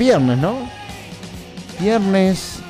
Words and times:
Viernes, 0.00 0.38
¿no? 0.38 0.56
Viernes 1.78 2.60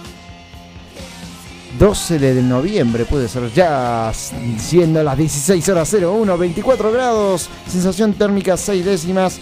12 1.78 2.18
de 2.18 2.42
noviembre, 2.42 3.04
puede 3.04 3.28
ser 3.28 3.52
ya 3.52 4.10
siendo 4.58 5.00
las 5.04 5.16
16 5.16 5.68
horas 5.68 5.94
01, 5.94 6.36
24 6.36 6.90
grados, 6.90 7.48
sensación 7.68 8.14
térmica 8.14 8.56
6 8.56 8.84
décimas. 8.84 9.38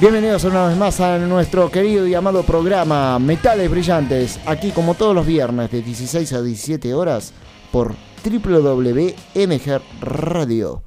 Bienvenidos 0.00 0.42
una 0.42 0.66
vez 0.66 0.76
más 0.76 0.98
a 0.98 1.18
nuestro 1.18 1.70
querido 1.70 2.04
y 2.04 2.14
amado 2.14 2.42
programa 2.42 3.16
Metales 3.20 3.70
Brillantes, 3.70 4.40
aquí 4.44 4.72
como 4.72 4.94
todos 4.94 5.14
los 5.14 5.24
viernes 5.24 5.70
de 5.70 5.82
16 5.82 6.32
a 6.32 6.42
17 6.42 6.92
horas 6.94 7.32
por 7.70 7.94
www.mg 8.24 9.80
Radio. 10.00 10.82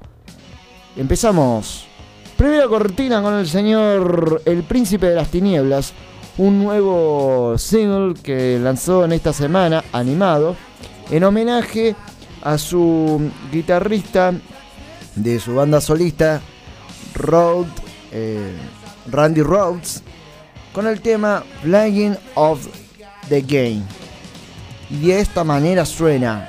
Empezamos. 0.94 1.86
Primera 2.36 2.68
cortina 2.68 3.22
con 3.22 3.32
el 3.34 3.48
señor 3.48 4.42
El 4.44 4.64
Príncipe 4.64 5.06
de 5.06 5.14
las 5.14 5.28
Tinieblas, 5.28 5.94
un 6.36 6.58
nuevo 6.58 7.56
single 7.58 8.14
que 8.20 8.58
lanzó 8.58 9.04
en 9.04 9.12
esta 9.12 9.32
semana, 9.32 9.84
animado, 9.92 10.56
en 11.10 11.24
homenaje 11.24 11.94
a 12.42 12.58
su 12.58 13.30
guitarrista 13.52 14.32
de 15.14 15.38
su 15.38 15.54
banda 15.54 15.80
solista, 15.80 16.40
Road, 17.14 17.66
eh, 18.12 18.52
Randy 19.10 19.42
Rhodes, 19.42 20.02
con 20.72 20.86
el 20.86 21.00
tema 21.00 21.44
Flying 21.62 22.16
of 22.34 22.66
the 23.28 23.40
Game. 23.42 23.82
Y 24.90 25.06
de 25.06 25.20
esta 25.20 25.44
manera 25.44 25.86
suena. 25.86 26.48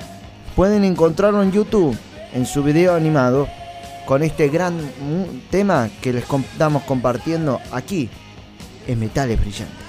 Pueden 0.55 0.83
encontrarlo 0.83 1.43
en 1.43 1.51
YouTube, 1.51 1.97
en 2.33 2.45
su 2.45 2.63
video 2.63 2.95
animado, 2.95 3.47
con 4.05 4.23
este 4.23 4.47
gran 4.47 4.77
tema 5.51 5.89
que 6.01 6.13
les 6.13 6.23
estamos 6.23 6.83
compartiendo 6.83 7.59
aquí 7.71 8.09
en 8.87 8.99
Metales 8.99 9.39
Brillantes. 9.39 9.84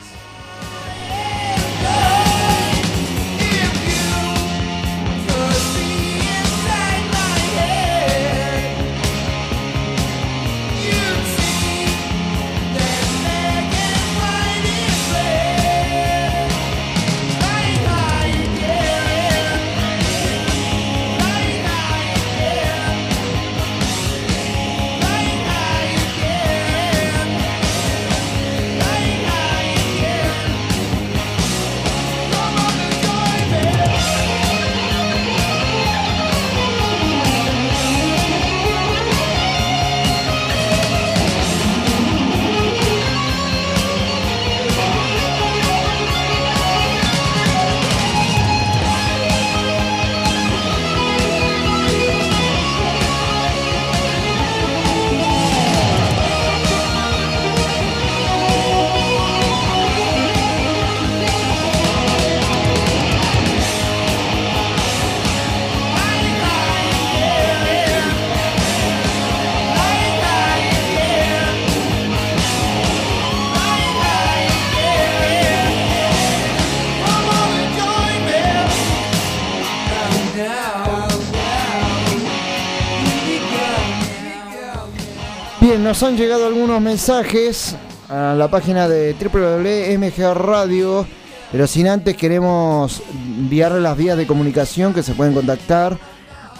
Bien, 85.66 85.82
nos 85.82 86.00
han 86.04 86.16
llegado 86.16 86.46
algunos 86.46 86.80
mensajes 86.80 87.74
a 88.08 88.36
la 88.38 88.48
página 88.48 88.86
de 88.86 89.14
www.mg 89.14 90.34
Radio, 90.34 91.04
pero 91.50 91.66
sin 91.66 91.88
antes 91.88 92.16
queremos 92.16 93.02
enviarle 93.12 93.80
las 93.80 93.96
vías 93.96 94.16
de 94.16 94.28
comunicación 94.28 94.94
que 94.94 95.02
se 95.02 95.14
pueden 95.14 95.34
contactar 95.34 95.98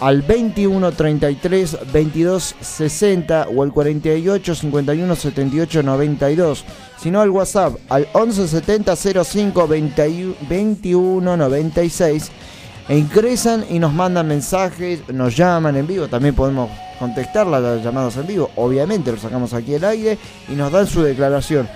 al 0.01 0.23
21 0.23 0.91
33 0.91 1.77
22 1.93 2.55
60 2.59 3.47
o 3.55 3.63
al 3.63 3.71
48 3.71 4.55
51 4.55 5.15
78 5.15 5.83
92, 5.83 6.65
sino 7.01 7.21
al 7.21 7.29
WhatsApp 7.29 7.77
al 7.87 8.09
11 8.11 8.45
70 8.45 8.93
05 9.23 9.69
21 10.49 11.37
96 11.37 12.31
e 12.89 12.97
ingresan 12.97 13.65
y 13.69 13.79
nos 13.79 13.93
mandan 13.93 14.27
mensajes, 14.27 15.01
nos 15.09 15.35
llaman 15.35 15.75
en 15.75 15.87
vivo, 15.87 16.07
también 16.07 16.35
podemos 16.35 16.69
contestar 16.99 17.45
las 17.45 17.83
llamadas 17.83 18.15
en 18.17 18.27
vivo, 18.27 18.49
obviamente 18.55 19.11
lo 19.11 19.17
sacamos 19.17 19.53
aquí 19.53 19.75
al 19.75 19.83
aire 19.83 20.17
y 20.47 20.53
nos 20.53 20.71
dan 20.71 20.87
su 20.87 21.01
declaración. 21.01 21.67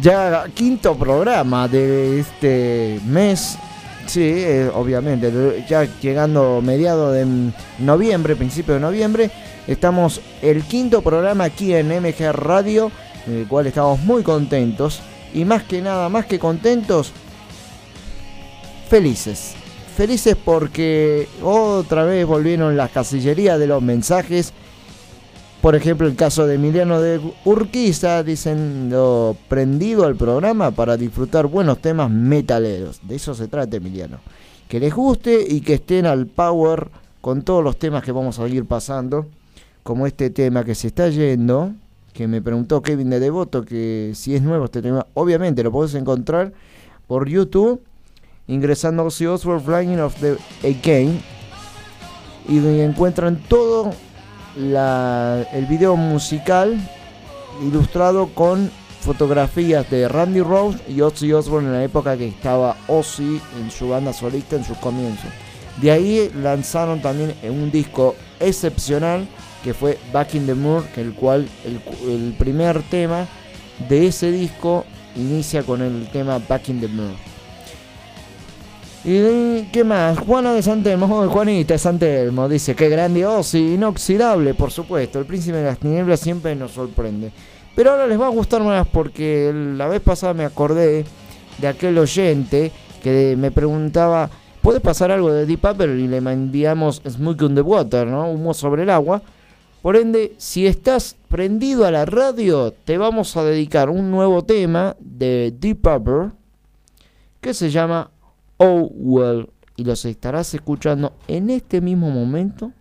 Ya 0.00 0.44
quinto 0.54 0.94
programa 0.94 1.66
de 1.66 2.20
este 2.20 3.00
mes, 3.06 3.58
sí, 4.06 4.22
eh, 4.22 4.70
obviamente, 4.72 5.64
ya 5.68 5.88
llegando 6.00 6.60
mediado 6.62 7.12
de 7.12 7.26
noviembre, 7.78 8.36
principio 8.36 8.74
de 8.74 8.80
noviembre, 8.80 9.30
estamos 9.66 10.20
el 10.42 10.62
quinto 10.62 11.02
programa 11.02 11.44
aquí 11.44 11.74
en 11.74 11.88
MG 11.88 12.30
Radio, 12.32 12.92
en 13.26 13.38
el 13.38 13.48
cual 13.48 13.66
estamos 13.66 13.98
muy 14.00 14.22
contentos 14.22 15.00
y 15.32 15.44
más 15.44 15.64
que 15.64 15.80
nada, 15.80 16.08
más 16.08 16.26
que 16.26 16.38
contentos, 16.38 17.12
felices 18.88 19.54
felices 20.00 20.34
porque 20.34 21.28
otra 21.42 22.04
vez 22.04 22.24
volvieron 22.24 22.74
las 22.74 22.90
casillerías 22.90 23.58
de 23.58 23.66
los 23.66 23.82
mensajes. 23.82 24.54
Por 25.60 25.74
ejemplo, 25.76 26.06
el 26.06 26.16
caso 26.16 26.46
de 26.46 26.54
Emiliano 26.54 27.02
de 27.02 27.20
Urquiza, 27.44 28.22
diciendo 28.22 29.36
prendido 29.46 30.06
al 30.06 30.16
programa 30.16 30.70
para 30.70 30.96
disfrutar 30.96 31.48
buenos 31.48 31.82
temas 31.82 32.10
metaleros. 32.10 33.00
De 33.02 33.16
eso 33.16 33.34
se 33.34 33.46
trata, 33.46 33.76
Emiliano. 33.76 34.20
Que 34.70 34.80
les 34.80 34.94
guste 34.94 35.44
y 35.46 35.60
que 35.60 35.74
estén 35.74 36.06
al 36.06 36.26
power 36.26 36.88
con 37.20 37.42
todos 37.42 37.62
los 37.62 37.76
temas 37.78 38.02
que 38.02 38.12
vamos 38.12 38.38
a 38.38 38.48
ir 38.48 38.64
pasando. 38.64 39.26
Como 39.82 40.06
este 40.06 40.30
tema 40.30 40.64
que 40.64 40.74
se 40.74 40.86
está 40.86 41.10
yendo, 41.10 41.74
que 42.14 42.26
me 42.26 42.40
preguntó 42.40 42.80
Kevin 42.80 43.10
de 43.10 43.20
Devoto 43.20 43.66
que 43.66 44.12
si 44.14 44.34
es 44.34 44.40
nuevo 44.40 44.64
este 44.64 44.80
tema. 44.80 45.06
Obviamente 45.12 45.62
lo 45.62 45.70
podés 45.70 45.94
encontrar 45.94 46.54
por 47.06 47.28
YouTube 47.28 47.82
ingresando 48.50 49.02
a 49.02 49.06
Ozzy 49.06 49.26
Osbourne 49.26 49.62
Flying 49.64 50.00
of 50.00 50.14
the 50.20 50.36
Again 50.68 51.20
y 52.48 52.58
encuentran 52.80 53.36
todo 53.48 53.92
la- 54.56 55.46
el 55.52 55.66
video 55.66 55.96
musical 55.96 56.76
ilustrado 57.62 58.28
con 58.34 58.70
fotografías 59.02 59.88
de 59.90 60.08
Randy 60.08 60.40
Rose 60.42 60.78
y 60.88 61.00
Ozzy 61.00 61.32
Osbourne 61.32 61.68
en 61.68 61.74
la 61.74 61.84
época 61.84 62.16
que 62.16 62.26
estaba 62.28 62.76
Ozzy 62.88 63.40
en 63.60 63.70
su 63.70 63.88
banda 63.88 64.12
solista 64.12 64.56
en 64.56 64.64
sus 64.64 64.76
comienzos. 64.78 65.30
De 65.80 65.90
ahí 65.90 66.30
lanzaron 66.42 67.00
también 67.00 67.34
un 67.44 67.70
disco 67.70 68.14
excepcional 68.40 69.26
que 69.64 69.72
fue 69.74 69.98
Back 70.12 70.34
in 70.34 70.46
the 70.46 70.54
Moor, 70.54 70.84
el 70.96 71.12
cual 71.14 71.48
el, 71.64 71.80
el 72.10 72.34
primer 72.38 72.82
tema 72.82 73.26
de 73.88 74.08
ese 74.08 74.30
disco 74.32 74.84
inicia 75.16 75.62
con 75.62 75.80
el 75.82 76.08
tema 76.10 76.38
Back 76.48 76.68
in 76.68 76.80
the 76.80 76.88
Moor. 76.88 77.14
¿Y 79.02 79.62
qué 79.72 79.82
más? 79.82 80.18
Juana 80.18 80.52
de 80.52 80.62
Santelmo, 80.62 81.06
Juanita 81.28 81.72
de 81.72 81.78
Santelmo, 81.78 82.50
dice 82.50 82.74
que 82.74 82.90
grande 82.90 83.24
Ozzy, 83.24 83.74
inoxidable, 83.74 84.52
por 84.52 84.70
supuesto. 84.70 85.18
El 85.18 85.24
príncipe 85.24 85.56
de 85.56 85.64
las 85.64 85.78
tinieblas 85.78 86.20
siempre 86.20 86.54
nos 86.54 86.72
sorprende. 86.72 87.32
Pero 87.74 87.92
ahora 87.92 88.06
les 88.06 88.20
va 88.20 88.26
a 88.26 88.30
gustar 88.30 88.62
más 88.62 88.86
porque 88.86 89.52
la 89.54 89.88
vez 89.88 90.02
pasada 90.02 90.34
me 90.34 90.44
acordé 90.44 91.06
de 91.56 91.66
aquel 91.66 91.96
oyente 91.96 92.72
que 93.02 93.36
me 93.38 93.50
preguntaba, 93.50 94.28
¿puede 94.60 94.80
pasar 94.80 95.10
algo 95.10 95.32
de 95.32 95.46
Deep 95.46 95.60
Purple? 95.60 95.98
Y 95.98 96.06
le 96.06 96.18
enviamos 96.18 97.00
Smoke 97.08 97.42
on 97.44 97.54
the 97.54 97.62
Water, 97.62 98.06
¿no? 98.06 98.30
Humo 98.30 98.52
sobre 98.52 98.82
el 98.82 98.90
agua. 98.90 99.22
Por 99.80 99.96
ende, 99.96 100.34
si 100.36 100.66
estás 100.66 101.16
prendido 101.28 101.86
a 101.86 101.90
la 101.90 102.04
radio, 102.04 102.74
te 102.84 102.98
vamos 102.98 103.34
a 103.38 103.44
dedicar 103.44 103.88
un 103.88 104.10
nuevo 104.10 104.44
tema 104.44 104.94
de 105.00 105.54
Deep 105.58 105.80
Purple 105.80 106.32
que 107.40 107.54
se 107.54 107.70
llama 107.70 108.10
Oh 108.62 108.90
Well 108.92 109.48
y 109.74 109.84
los 109.84 110.04
estarás 110.04 110.52
escuchando 110.52 111.14
en 111.28 111.48
este 111.48 111.80
mismo 111.80 112.10
momento. 112.10 112.72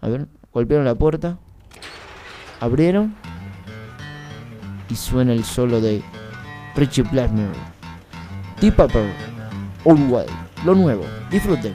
A 0.00 0.08
ver, 0.08 0.26
golpearon 0.54 0.86
la 0.86 0.94
puerta, 0.94 1.38
abrieron 2.58 3.14
y 4.88 4.96
suena 4.96 5.34
el 5.34 5.44
solo 5.44 5.82
de 5.82 6.02
Richie 6.74 7.02
Blackmore. 7.02 7.52
Deep 8.62 8.76
Purple, 8.76 9.12
Oh 9.84 9.94
Well, 9.94 10.26
lo 10.64 10.74
nuevo. 10.74 11.04
Disfruten. 11.30 11.74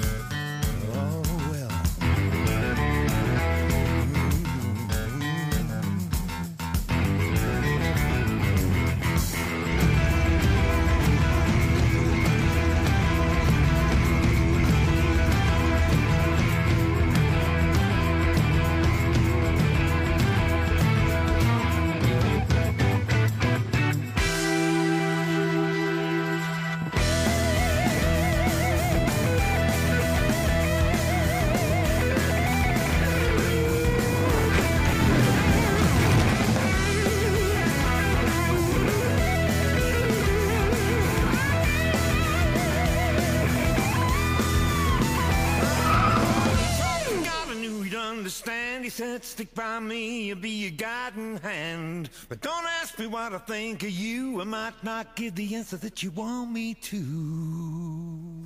Said, 48.91 49.23
Stick 49.23 49.55
by 49.55 49.79
me, 49.79 50.25
you'll 50.25 50.37
be 50.37 50.49
your 50.49 50.71
guiding 50.71 51.37
hand. 51.37 52.09
But 52.27 52.41
don't 52.41 52.65
ask 52.81 52.99
me 52.99 53.07
what 53.07 53.33
I 53.33 53.37
think 53.37 53.83
of 53.83 53.89
you. 53.89 54.41
I 54.41 54.43
might 54.43 54.83
not 54.83 55.15
give 55.15 55.35
the 55.35 55.55
answer 55.55 55.77
that 55.77 56.03
you 56.03 56.11
want 56.11 56.51
me 56.51 56.73
to. 56.73 58.45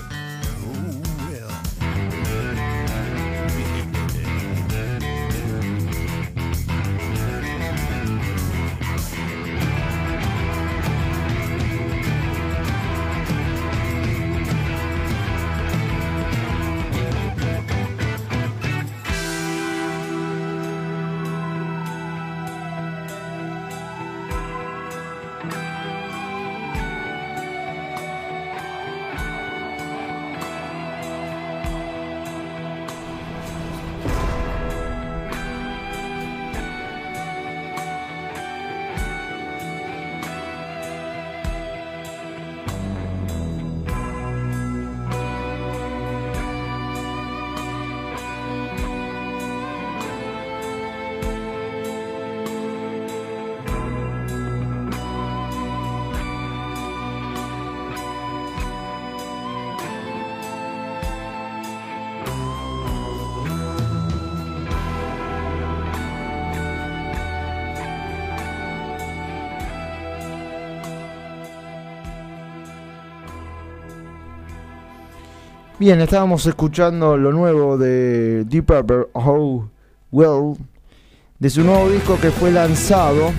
Bien, 75.81 75.99
estábamos 75.99 76.45
escuchando 76.45 77.17
lo 77.17 77.31
nuevo 77.31 77.75
de 77.75 78.45
Deep 78.45 78.67
Purple, 78.67 79.07
How 79.13 79.67
Well, 80.11 80.55
de 81.39 81.49
su 81.49 81.63
nuevo 81.63 81.89
disco 81.89 82.19
que 82.21 82.29
fue 82.29 82.51
lanzado 82.51 83.31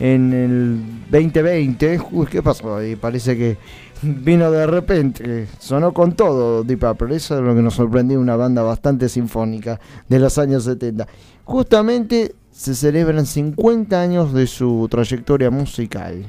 en 0.00 0.32
el 0.32 0.80
2020. 1.08 2.00
Uy, 2.10 2.26
¿qué 2.26 2.42
pasó 2.42 2.74
ahí? 2.74 2.96
Parece 2.96 3.36
que 3.36 3.58
vino 4.02 4.50
de 4.50 4.66
repente, 4.66 5.46
sonó 5.60 5.94
con 5.94 6.14
todo 6.14 6.64
Deep 6.64 6.80
Purple. 6.80 7.14
Eso 7.14 7.38
es 7.38 7.44
lo 7.44 7.54
que 7.54 7.62
nos 7.62 7.74
sorprendió, 7.74 8.18
una 8.18 8.34
banda 8.34 8.64
bastante 8.64 9.08
sinfónica 9.08 9.78
de 10.08 10.18
los 10.18 10.38
años 10.38 10.64
70. 10.64 11.06
Justamente 11.44 12.34
se 12.50 12.74
celebran 12.74 13.24
50 13.24 14.00
años 14.00 14.32
de 14.32 14.48
su 14.48 14.88
trayectoria 14.90 15.52
musical. 15.52 16.28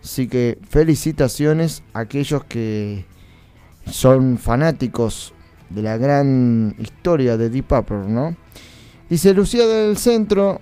Así 0.00 0.28
que 0.28 0.60
felicitaciones 0.68 1.82
a 1.92 1.98
aquellos 1.98 2.44
que 2.44 3.04
son 3.86 4.38
fanáticos 4.38 5.34
de 5.70 5.82
la 5.82 5.96
gran 5.96 6.74
historia 6.78 7.36
de 7.36 7.50
Deep 7.50 7.66
Purple, 7.66 8.08
¿no? 8.08 8.36
Dice 9.08 9.34
Lucía 9.34 9.66
del 9.66 9.96
Centro, 9.96 10.60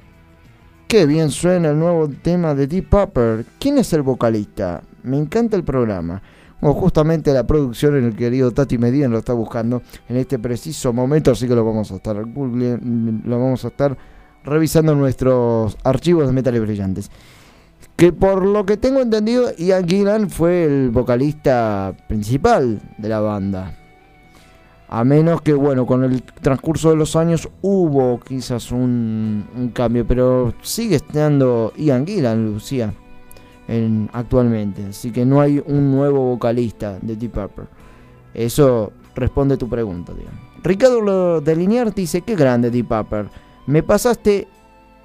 qué 0.88 1.06
bien 1.06 1.30
suena 1.30 1.70
el 1.70 1.78
nuevo 1.78 2.08
tema 2.08 2.54
de 2.54 2.66
Deep 2.66 2.88
Purple. 2.88 3.44
¿Quién 3.58 3.78
es 3.78 3.92
el 3.92 4.02
vocalista? 4.02 4.82
Me 5.02 5.18
encanta 5.18 5.56
el 5.56 5.64
programa. 5.64 6.22
O 6.60 6.74
justamente 6.74 7.32
la 7.32 7.44
producción 7.44 7.96
en 7.96 8.04
el 8.04 8.14
querido 8.14 8.52
Tati 8.52 8.78
Medina 8.78 9.08
lo 9.08 9.18
está 9.18 9.32
buscando 9.32 9.82
en 10.08 10.16
este 10.16 10.38
preciso 10.38 10.92
momento, 10.92 11.32
así 11.32 11.48
que 11.48 11.56
lo 11.56 11.64
vamos 11.64 11.90
a 11.90 11.96
estar 11.96 12.16
lo 12.16 13.38
vamos 13.40 13.64
a 13.64 13.68
estar 13.68 13.98
revisando 14.44 14.94
nuestros 14.94 15.76
archivos 15.82 16.28
de 16.28 16.32
metales 16.32 16.60
brillantes. 16.60 17.10
Que 18.02 18.12
por 18.12 18.44
lo 18.44 18.66
que 18.66 18.76
tengo 18.76 19.00
entendido, 19.00 19.54
Ian 19.56 19.86
Gillan 19.86 20.28
fue 20.28 20.64
el 20.64 20.90
vocalista 20.90 21.94
principal 22.08 22.80
de 22.98 23.08
la 23.08 23.20
banda. 23.20 23.76
A 24.88 25.04
menos 25.04 25.40
que, 25.40 25.52
bueno, 25.52 25.86
con 25.86 26.02
el 26.02 26.20
transcurso 26.24 26.90
de 26.90 26.96
los 26.96 27.14
años 27.14 27.48
hubo 27.60 28.18
quizás 28.18 28.72
un, 28.72 29.70
cambio, 29.72 30.04
pero 30.04 30.52
sigue 30.62 30.96
estando 30.96 31.72
Ian 31.76 32.04
Gillan, 32.04 32.44
Lucía, 32.44 32.92
en, 33.68 34.10
actualmente. 34.12 34.84
Así 34.86 35.12
que 35.12 35.24
no 35.24 35.40
hay 35.40 35.62
un 35.64 35.92
nuevo 35.92 36.24
vocalista 36.24 36.98
de 37.00 37.14
Deep 37.14 37.30
Purple. 37.30 37.66
Eso 38.34 38.92
responde 39.14 39.56
tu 39.56 39.68
pregunta, 39.68 40.12
digamos. 40.12 40.40
Ricardo 40.64 41.40
de 41.40 41.54
Liniers 41.54 41.94
dice, 41.94 42.22
qué 42.22 42.34
grande 42.34 42.68
Deep 42.68 42.88
Purple. 42.88 43.28
Me 43.66 43.84
pasaste 43.84 44.48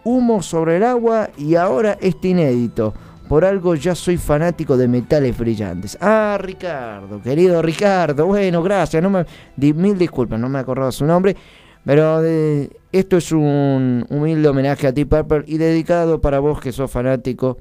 humo 0.07 0.41
sobre 0.41 0.77
el 0.77 0.83
agua 0.83 1.29
y 1.37 1.55
ahora 1.55 1.97
este 1.99 2.29
inédito. 2.29 2.93
Por 3.27 3.43
algo 3.43 3.75
ya 3.75 3.93
soy 3.93 4.15
fanático 4.15 4.77
de 4.77 4.87
metales 4.87 5.37
brillantes. 5.37 5.97
Ah, 5.99 6.37
Ricardo, 6.39 7.21
querido 7.21 7.61
Ricardo. 7.61 8.25
Bueno, 8.25 8.63
gracias. 8.63 9.03
No 9.03 9.09
me, 9.09 9.25
mil 9.57 9.97
disculpas, 9.97 10.39
no 10.39 10.47
me 10.47 10.59
acordaba 10.59 10.93
su 10.93 11.05
nombre. 11.05 11.35
Pero 11.83 12.23
eh, 12.23 12.69
esto 12.91 13.17
es 13.17 13.33
un 13.33 14.05
humilde 14.09 14.47
homenaje 14.47 14.87
a 14.87 14.93
Deep 14.93 15.09
Purple 15.09 15.43
y 15.45 15.57
dedicado 15.57 16.21
para 16.21 16.39
vos 16.39 16.61
que 16.61 16.71
sos 16.71 16.89
fanático. 16.89 17.57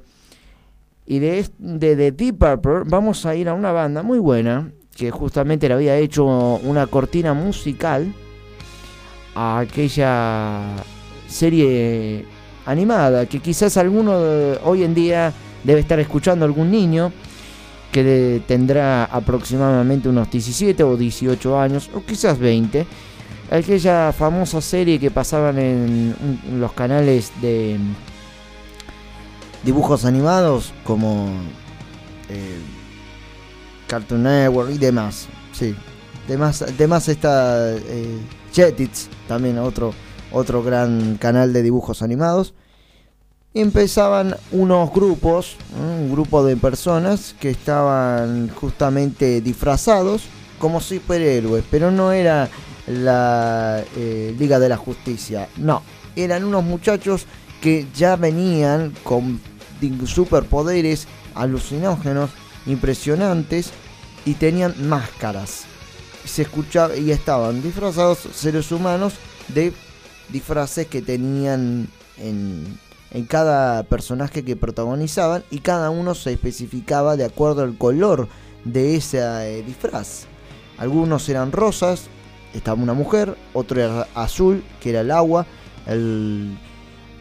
Y 1.05 1.19
de, 1.19 1.45
de, 1.57 1.95
de 1.97 2.11
Deep 2.13 2.37
Purple 2.37 2.83
vamos 2.85 3.25
a 3.25 3.35
ir 3.35 3.49
a 3.49 3.53
una 3.53 3.73
banda 3.73 4.03
muy 4.03 4.19
buena 4.19 4.71
que 4.95 5.11
justamente 5.11 5.67
le 5.67 5.73
había 5.73 5.97
hecho 5.97 6.25
una 6.25 6.87
cortina 6.87 7.33
musical 7.33 8.13
a 9.35 9.59
aquella 9.59 10.61
serie 11.27 12.25
animada, 12.67 13.25
que 13.25 13.39
quizás 13.39 13.77
alguno 13.77 14.13
hoy 14.63 14.83
en 14.83 14.93
día 14.93 15.33
debe 15.63 15.79
estar 15.79 15.99
escuchando 15.99 16.45
algún 16.45 16.69
niño 16.69 17.11
que 17.91 18.41
tendrá 18.45 19.05
aproximadamente 19.05 20.09
unos 20.09 20.29
17 20.29 20.83
o 20.83 20.97
18 20.97 21.59
años, 21.59 21.89
o 21.95 22.03
quizás 22.03 22.37
20. 22.37 22.85
Aquella 23.49 24.11
famosa 24.11 24.59
serie 24.59 24.99
que 24.99 25.09
pasaban 25.09 25.57
en, 25.57 26.15
los 26.59 26.73
canales 26.73 27.31
de 27.41 27.77
dibujos 29.63 30.03
animados 30.03 30.73
como 30.83 31.29
eh, 32.29 32.59
Cartoon 33.87 34.23
Network 34.23 34.71
y 34.71 34.77
demás. 34.77 35.27
Sí, 35.53 35.73
demás, 36.27 36.65
demás 36.77 37.07
está 37.07 37.73
eh, 37.73 38.17
Jetix, 38.53 39.07
también 39.29 39.57
otro 39.57 39.93
otro 40.31 40.63
gran 40.63 41.17
canal 41.17 41.53
de 41.53 41.63
dibujos 41.63 42.01
animados. 42.01 42.53
empezaban 43.53 44.35
unos 44.51 44.93
grupos, 44.93 45.55
un 45.79 46.11
grupo 46.11 46.45
de 46.45 46.57
personas 46.57 47.35
que 47.39 47.49
estaban 47.49 48.49
justamente 48.49 49.41
disfrazados 49.41 50.23
como 50.59 50.79
superhéroes, 50.79 51.63
pero 51.71 51.89
no 51.89 52.11
era 52.11 52.49
la 52.87 53.83
eh, 53.95 54.35
Liga 54.37 54.59
de 54.59 54.69
la 54.69 54.77
Justicia, 54.77 55.49
no, 55.57 55.81
eran 56.15 56.43
unos 56.43 56.63
muchachos 56.63 57.25
que 57.61 57.87
ya 57.95 58.15
venían 58.15 58.93
con 59.03 59.39
superpoderes 60.05 61.07
alucinógenos, 61.35 62.31
impresionantes 62.65 63.71
y 64.25 64.33
tenían 64.35 64.75
máscaras. 64.87 65.65
Se 66.25 66.41
escuchaba 66.43 66.95
y 66.95 67.11
estaban 67.11 67.61
disfrazados 67.61 68.19
seres 68.33 68.71
humanos 68.71 69.13
de 69.47 69.73
disfraces 70.29 70.87
que 70.87 71.01
tenían 71.01 71.87
en, 72.17 72.77
en 73.11 73.25
cada 73.25 73.83
personaje 73.83 74.43
que 74.43 74.55
protagonizaban 74.55 75.43
y 75.49 75.59
cada 75.59 75.89
uno 75.89 76.15
se 76.15 76.33
especificaba 76.33 77.15
de 77.15 77.25
acuerdo 77.25 77.63
al 77.63 77.77
color 77.77 78.27
de 78.63 78.95
ese 78.95 79.19
eh, 79.19 79.63
disfraz. 79.63 80.25
Algunos 80.77 81.27
eran 81.29 81.51
rosas, 81.51 82.07
estaba 82.53 82.81
una 82.81 82.93
mujer, 82.93 83.35
otro 83.53 83.81
era 83.81 84.07
azul, 84.13 84.63
que 84.81 84.91
era 84.91 85.01
el 85.01 85.11
agua, 85.11 85.47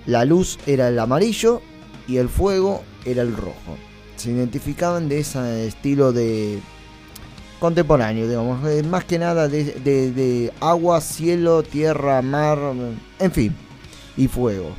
la 0.06 0.24
luz 0.24 0.58
era 0.66 0.88
el 0.88 0.98
amarillo 0.98 1.62
y 2.08 2.18
el 2.18 2.28
fuego 2.28 2.82
era 3.04 3.22
el 3.22 3.34
rojo. 3.36 3.76
Se 4.16 4.30
identificaban 4.30 5.08
de 5.08 5.20
ese 5.20 5.66
estilo 5.66 6.12
de 6.12 6.60
contemporáneo, 7.58 8.28
digamos, 8.28 8.66
eh, 8.68 8.82
más 8.82 9.04
que 9.04 9.18
nada 9.18 9.48
de, 9.48 10.52
agua, 10.60 11.00
cielo, 11.00 11.62
tierra, 11.62 12.22
mar, 12.22 12.58
en 13.18 13.32
fin, 13.32 13.54
y 14.16 14.28
fuego. 14.28 14.70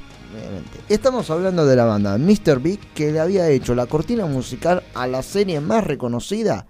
Estamos 0.88 1.30
hablando 1.30 1.66
de 1.66 1.76
la 1.76 1.86
banda 1.86 2.18
Mr. 2.18 2.60
Big 2.60 2.80
que 2.94 3.12
le 3.12 3.20
había 3.20 3.50
hecho 3.50 3.74
la 3.74 3.88
cortina 3.88 4.26
musical 4.26 4.84
a 4.94 5.08
la 5.08 5.24
serie 5.24 5.60
más 5.62 5.84
reconocida, 5.84 6.68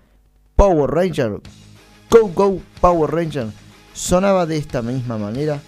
Power 0.55 0.89
Ranger. 0.89 1.41
Go 2.09 2.27
Go 2.33 2.61
Power 2.79 3.11
Ranger 3.11 3.47
sonaba 3.93 4.45
de 4.45 4.57
esta 4.57 4.81
misma 4.81 5.17
manera 5.17 5.59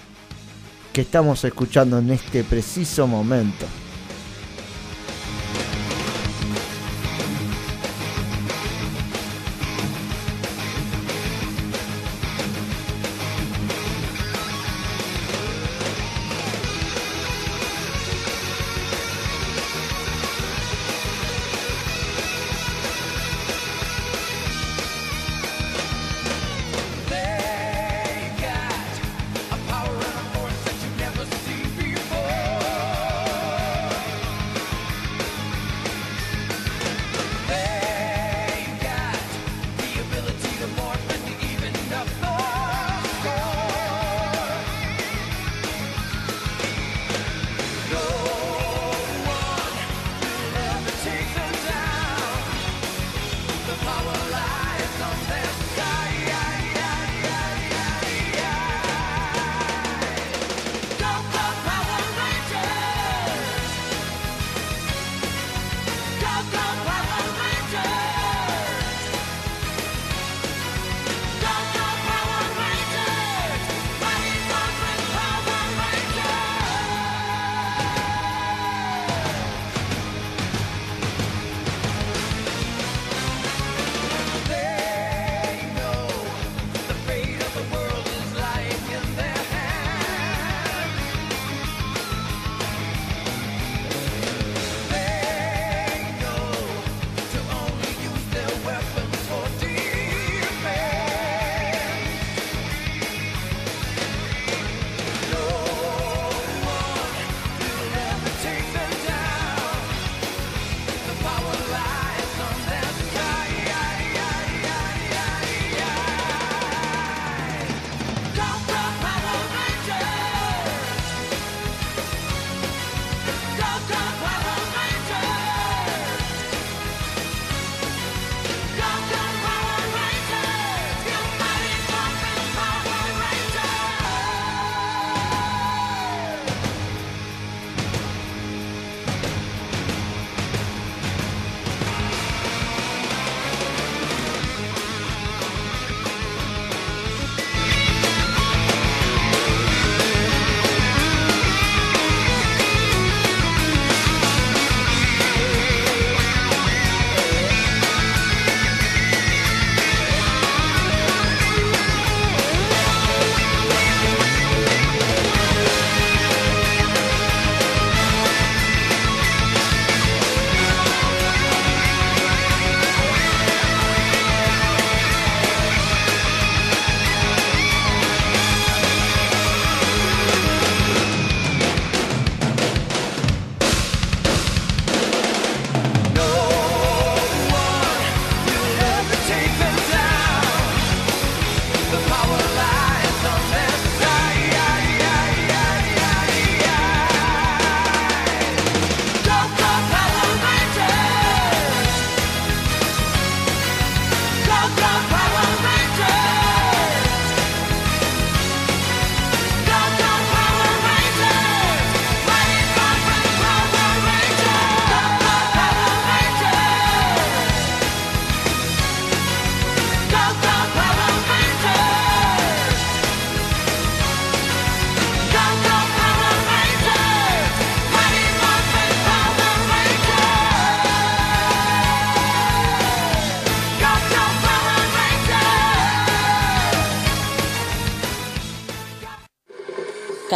que 0.93 1.01
estamos 1.01 1.43
escuchando 1.43 1.97
en 1.97 2.11
este 2.11 2.43
preciso 2.43 3.07
momento. 3.07 3.65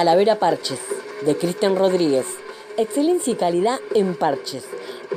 Calavera 0.04 0.38
Parches, 0.38 0.82
de 1.26 1.38
Cristian 1.38 1.78
Rodríguez. 1.78 2.26
Excelencia 2.76 3.32
y 3.32 3.36
calidad 3.38 3.80
en 3.96 4.16
parches. 4.16 4.66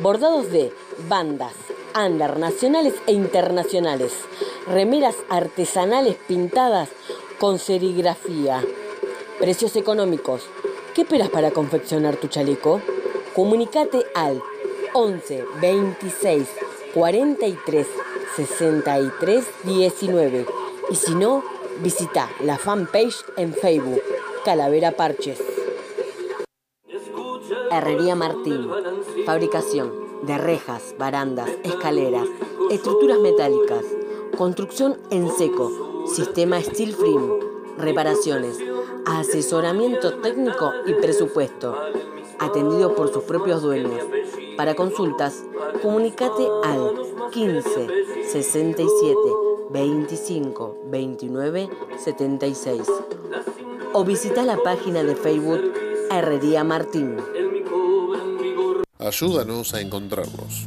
Bordados 0.01 0.53
de 0.53 0.73
bandas, 1.09 1.55
andar 1.93 2.39
nacionales 2.39 2.95
e 3.09 3.13
internacionales. 3.13 4.13
Remeras 4.69 5.17
artesanales 5.29 6.15
pintadas 6.29 6.89
con 7.41 7.59
serigrafía. 7.59 8.63
Precios 9.41 9.75
económicos. 9.75 10.43
¿Qué 10.95 11.03
esperas 11.03 11.31
para 11.31 11.51
confeccionar 11.51 12.15
tu 12.15 12.29
chaleco? 12.29 12.81
Comunicate 13.35 14.07
al 14.15 14.41
11 14.95 15.47
26 15.61 16.47
43 16.95 17.87
63 18.37 19.45
19 19.65 20.47
y 20.91 20.95
si 20.95 21.17
no, 21.17 21.43
visita 21.83 22.31
la 22.45 22.57
fanpage 22.57 23.25
en 23.37 23.53
Facebook 23.53 24.01
Calavera 24.47 24.93
Parches. 24.93 25.43
Herrería 27.73 28.15
Martín. 28.15 28.71
Fabricación 29.25 29.93
de 30.23 30.39
rejas, 30.39 30.95
barandas, 30.97 31.51
escaleras, 31.65 32.29
estructuras 32.71 33.19
metálicas, 33.19 33.85
construcción 34.39 34.99
en 35.11 35.29
seco, 35.33 36.07
sistema 36.07 36.63
steel 36.63 36.95
frame, 36.95 37.41
reparaciones, 37.77 38.61
asesoramiento 39.05 40.21
técnico 40.21 40.71
y 40.87 40.95
presupuesto. 40.95 41.77
Atendido 42.39 42.95
por 42.95 43.13
sus 43.13 43.25
propios 43.25 43.63
dueños. 43.63 44.05
Para 44.57 44.77
consultas, 44.77 45.43
comunicate 45.83 46.47
al 46.63 46.93
15 47.33 47.89
67 48.31 49.19
25 49.71 50.77
29 50.89 51.69
76 51.99 52.87
o 53.97 54.05
visita 54.05 54.45
la 54.45 54.59
página 54.59 55.03
de 55.03 55.17
Facebook 55.17 55.73
Herrería 56.11 56.63
Martín. 56.65 57.17
Ayúdanos 58.99 59.73
a 59.73 59.81
encontrarlos. 59.81 60.67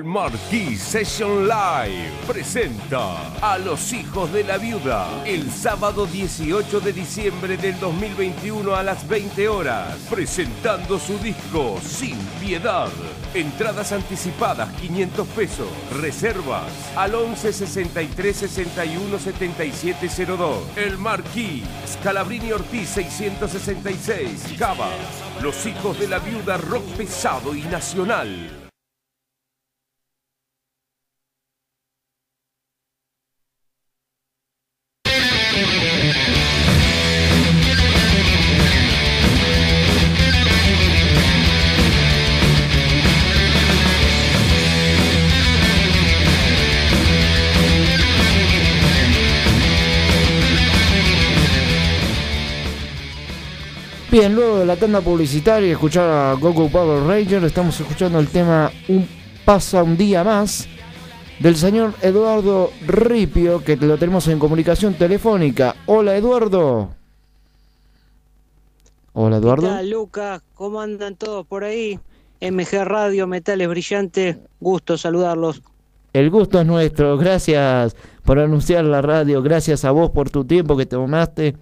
El 0.00 0.06
Marquis 0.06 0.80
Session 0.80 1.46
Live 1.46 2.10
presenta 2.26 3.34
a 3.42 3.58
los 3.58 3.92
hijos 3.92 4.32
de 4.32 4.44
la 4.44 4.56
viuda 4.56 5.22
el 5.26 5.50
sábado 5.50 6.06
18 6.06 6.80
de 6.80 6.94
diciembre 6.94 7.58
del 7.58 7.78
2021 7.78 8.74
a 8.74 8.82
las 8.82 9.06
20 9.06 9.46
horas, 9.50 9.98
presentando 10.08 10.98
su 10.98 11.18
disco 11.18 11.78
Sin 11.82 12.16
Piedad. 12.40 12.88
Entradas 13.34 13.92
anticipadas 13.92 14.72
500 14.80 15.28
pesos, 15.28 15.68
reservas 16.00 16.72
al 16.96 17.14
11 17.14 17.52
63 17.52 18.36
61 18.38 19.18
77 19.18 20.08
02. 20.24 20.78
El 20.78 20.96
Marquis, 20.96 21.64
Scalabrini 21.86 22.52
Ortiz 22.52 22.88
666, 22.88 24.54
Cava. 24.58 24.88
Los 25.42 25.66
hijos 25.66 26.00
de 26.00 26.08
la 26.08 26.20
viuda 26.20 26.56
rock 26.56 26.86
pesado 26.96 27.54
y 27.54 27.60
nacional. 27.64 28.69
Bien, 54.20 54.34
luego 54.34 54.58
de 54.58 54.66
la 54.66 54.76
tanda 54.76 55.00
publicitaria 55.00 55.68
y 55.68 55.70
escuchar 55.70 56.10
a 56.10 56.34
Goku 56.34 56.70
Power 56.70 57.04
Ranger, 57.04 57.42
estamos 57.42 57.80
escuchando 57.80 58.18
el 58.18 58.28
tema 58.28 58.70
Un 58.88 59.08
pasa 59.46 59.82
un 59.82 59.96
día 59.96 60.22
más 60.22 60.68
del 61.38 61.56
señor 61.56 61.94
Eduardo 62.02 62.70
Ripio, 62.86 63.64
que 63.64 63.76
lo 63.78 63.96
tenemos 63.96 64.28
en 64.28 64.38
comunicación 64.38 64.92
telefónica. 64.92 65.74
Hola 65.86 66.18
Eduardo. 66.18 66.90
Hola 69.14 69.38
Eduardo. 69.38 69.62
¿Qué 69.62 69.68
tal, 69.68 69.88
Lucas? 69.88 70.42
¿Cómo 70.52 70.82
andan 70.82 71.16
todos 71.16 71.46
por 71.46 71.64
ahí? 71.64 71.98
MG 72.42 72.84
Radio, 72.84 73.26
Metales 73.26 73.68
Brillantes, 73.68 74.36
gusto 74.60 74.98
saludarlos. 74.98 75.62
El 76.12 76.28
gusto 76.28 76.60
es 76.60 76.66
nuestro, 76.66 77.16
gracias 77.16 77.96
por 78.22 78.38
anunciar 78.38 78.84
la 78.84 79.00
radio, 79.00 79.40
gracias 79.40 79.86
a 79.86 79.92
vos 79.92 80.10
por 80.10 80.28
tu 80.28 80.44
tiempo 80.44 80.76
que 80.76 80.84
tomaste 80.84 81.56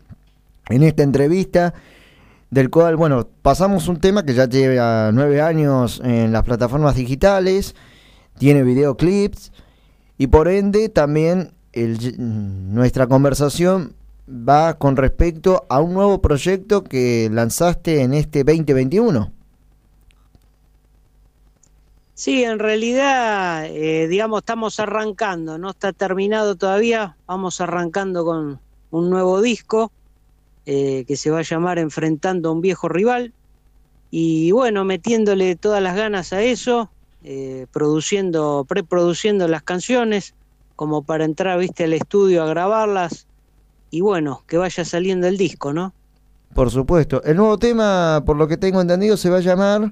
en 0.71 0.83
esta 0.83 1.05
entrevista, 1.05 1.73
del 2.51 2.71
cual, 2.71 2.97
bueno, 2.97 3.29
pasamos 3.43 3.89
un 3.89 4.01
tema 4.01 4.25
que 4.25 4.35
ya 4.35 4.49
lleva 4.49 5.13
nueve 5.13 5.41
años 5.41 6.01
en 6.03 6.33
las 6.33 6.45
plataformas 6.45 6.95
digitales, 6.95 7.75
tiene 8.39 8.63
videoclips 8.63 9.53
y 10.17 10.29
por 10.29 10.49
ende 10.49 10.89
también 10.89 11.53
nuestra 11.75 13.07
conversación 13.07 13.95
va 14.29 14.75
con 14.79 14.97
respecto 14.97 15.67
a 15.69 15.81
un 15.81 15.95
nuevo 15.95 16.21
proyecto 16.21 16.85
que 16.85 17.29
lanzaste 17.33 18.03
en 18.03 18.15
este 18.15 18.45
2021. 18.45 19.33
Sí, 22.15 22.43
en 22.43 22.59
realidad, 22.59 23.67
eh, 23.67 24.09
digamos, 24.09 24.41
estamos 24.41 24.81
arrancando, 24.81 25.57
no 25.57 25.71
está 25.71 25.93
terminado 25.93 26.57
todavía, 26.57 27.17
vamos 27.29 27.61
arrancando 27.61 28.25
con 28.25 28.61
un 28.91 29.11
nuevo 29.11 29.41
disco 29.41 29.93
eh, 30.71 31.07
que 31.09 31.17
se 31.17 31.31
va 31.31 31.39
a 31.39 31.43
llamar 31.43 31.79
Enfrentando 31.79 32.51
a 32.51 32.53
un 32.53 32.61
viejo 32.61 32.91
rival 32.91 33.33
y 34.11 34.51
bueno, 34.51 34.85
metiéndole 34.85 35.57
todas 35.57 35.83
las 35.83 35.97
ganas 35.97 36.35
a 36.35 36.43
eso, 36.43 36.91
eh, 37.25 37.65
produciendo, 37.73 38.67
preproduciendo 38.69 39.49
las 39.49 39.63
canciones 39.63 40.35
como 40.77 41.03
para 41.03 41.25
entrar, 41.25 41.59
viste, 41.59 41.85
al 41.85 41.95
estudio 41.95 42.43
a 42.43 42.47
grabarlas 42.47 43.27
y 43.91 44.03
bueno, 44.03 44.43
que 44.47 44.59
vaya 44.59 44.85
saliendo 44.85 45.27
el 45.27 45.39
disco, 45.39 45.73
¿no? 45.73 45.95
Por 46.53 46.71
supuesto. 46.71 47.23
El 47.25 47.39
nuevo 47.39 47.59
tema, 47.59 48.23
por 48.27 48.37
lo 48.37 48.47
que 48.47 48.59
tengo 48.59 48.83
entendido, 48.83 49.17
se 49.17 49.31
va 49.31 49.39
a 49.39 49.41
llamar 49.41 49.91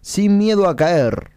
Sin 0.00 0.38
miedo 0.38 0.66
a 0.66 0.76
caer. 0.76 1.30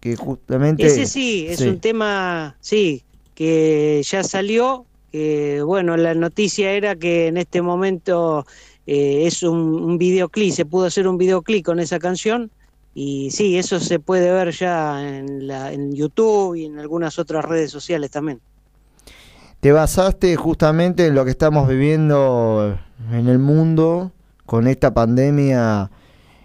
Que 0.00 0.16
justamente... 0.16 0.84
Ese 0.84 1.06
sí, 1.06 1.46
es 1.48 1.60
sí. 1.60 1.68
un 1.68 1.78
tema, 1.78 2.56
sí, 2.60 3.04
que 3.36 4.02
ya 4.04 4.24
salió. 4.24 4.84
Que, 5.10 5.62
bueno, 5.62 5.96
la 5.96 6.14
noticia 6.14 6.72
era 6.72 6.96
que 6.96 7.28
en 7.28 7.36
este 7.36 7.62
momento 7.62 8.46
eh, 8.86 9.26
es 9.26 9.42
un, 9.42 9.58
un 9.58 9.98
videoclip, 9.98 10.52
se 10.52 10.64
pudo 10.64 10.86
hacer 10.86 11.06
un 11.06 11.18
videoclip 11.18 11.64
con 11.64 11.80
esa 11.80 11.98
canción. 11.98 12.50
Y 12.94 13.30
sí, 13.30 13.56
eso 13.56 13.78
se 13.78 14.00
puede 14.00 14.32
ver 14.32 14.50
ya 14.50 15.06
en, 15.06 15.46
la, 15.46 15.72
en 15.72 15.92
YouTube 15.92 16.56
y 16.56 16.64
en 16.64 16.78
algunas 16.78 17.18
otras 17.18 17.44
redes 17.44 17.70
sociales 17.70 18.10
también. 18.10 18.40
Te 19.60 19.72
basaste 19.72 20.34
justamente 20.36 21.06
en 21.06 21.14
lo 21.14 21.24
que 21.24 21.30
estamos 21.30 21.68
viviendo 21.68 22.78
en 23.12 23.28
el 23.28 23.38
mundo 23.38 24.10
con 24.46 24.66
esta 24.66 24.92
pandemia 24.92 25.90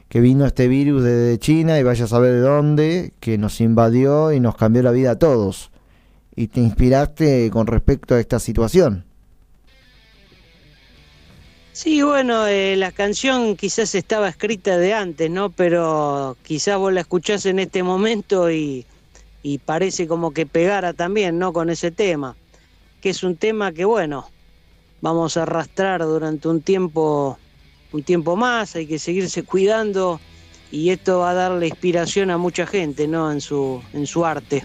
que 0.09 0.19
vino 0.19 0.45
este 0.45 0.67
virus 0.67 1.03
desde 1.03 1.39
China 1.39 1.79
y 1.79 1.83
vaya 1.83 2.05
a 2.05 2.07
saber 2.07 2.33
de 2.33 2.39
dónde, 2.41 3.13
que 3.19 3.37
nos 3.37 3.59
invadió 3.61 4.31
y 4.31 4.39
nos 4.39 4.55
cambió 4.55 4.83
la 4.83 4.91
vida 4.91 5.11
a 5.11 5.19
todos. 5.19 5.71
Y 6.35 6.47
te 6.47 6.59
inspiraste 6.59 7.49
con 7.51 7.67
respecto 7.67 8.15
a 8.15 8.19
esta 8.19 8.39
situación. 8.39 9.05
Sí, 11.71 12.01
bueno, 12.01 12.47
eh, 12.47 12.75
la 12.77 12.91
canción 12.93 13.57
quizás 13.57 13.95
estaba 13.95 14.29
escrita 14.29 14.77
de 14.77 14.93
antes, 14.93 15.29
¿no? 15.29 15.49
Pero 15.49 16.37
quizás 16.43 16.77
vos 16.77 16.93
la 16.93 17.01
escuchás 17.01 17.45
en 17.45 17.59
este 17.59 17.83
momento 17.83 18.49
y, 18.49 18.85
y 19.43 19.57
parece 19.57 20.07
como 20.07 20.31
que 20.31 20.45
pegara 20.45 20.93
también, 20.93 21.37
¿no? 21.37 21.51
Con 21.51 21.69
ese 21.69 21.91
tema, 21.91 22.35
que 23.01 23.09
es 23.09 23.23
un 23.23 23.35
tema 23.35 23.73
que, 23.73 23.83
bueno, 23.83 24.29
vamos 25.01 25.35
a 25.35 25.43
arrastrar 25.43 26.01
durante 26.01 26.47
un 26.47 26.61
tiempo, 26.61 27.37
un 27.91 28.03
tiempo 28.03 28.35
más, 28.35 28.75
hay 28.75 28.87
que 28.87 28.97
seguirse 28.97 29.43
cuidando 29.43 30.19
y 30.71 30.89
esto 30.89 31.19
va 31.19 31.31
a 31.31 31.33
darle 31.33 31.67
inspiración 31.67 32.31
a 32.31 32.37
mucha 32.37 32.65
gente, 32.65 33.07
¿no? 33.07 33.31
En 33.31 33.41
su, 33.41 33.81
en 33.93 34.07
su 34.07 34.25
arte. 34.25 34.63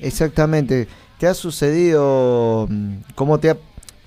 Exactamente. 0.00 0.88
¿Te 1.18 1.26
ha 1.26 1.34
sucedido, 1.34 2.66
mm, 2.70 2.94
cómo 3.14 3.38
te 3.38 3.50
ha 3.50 3.56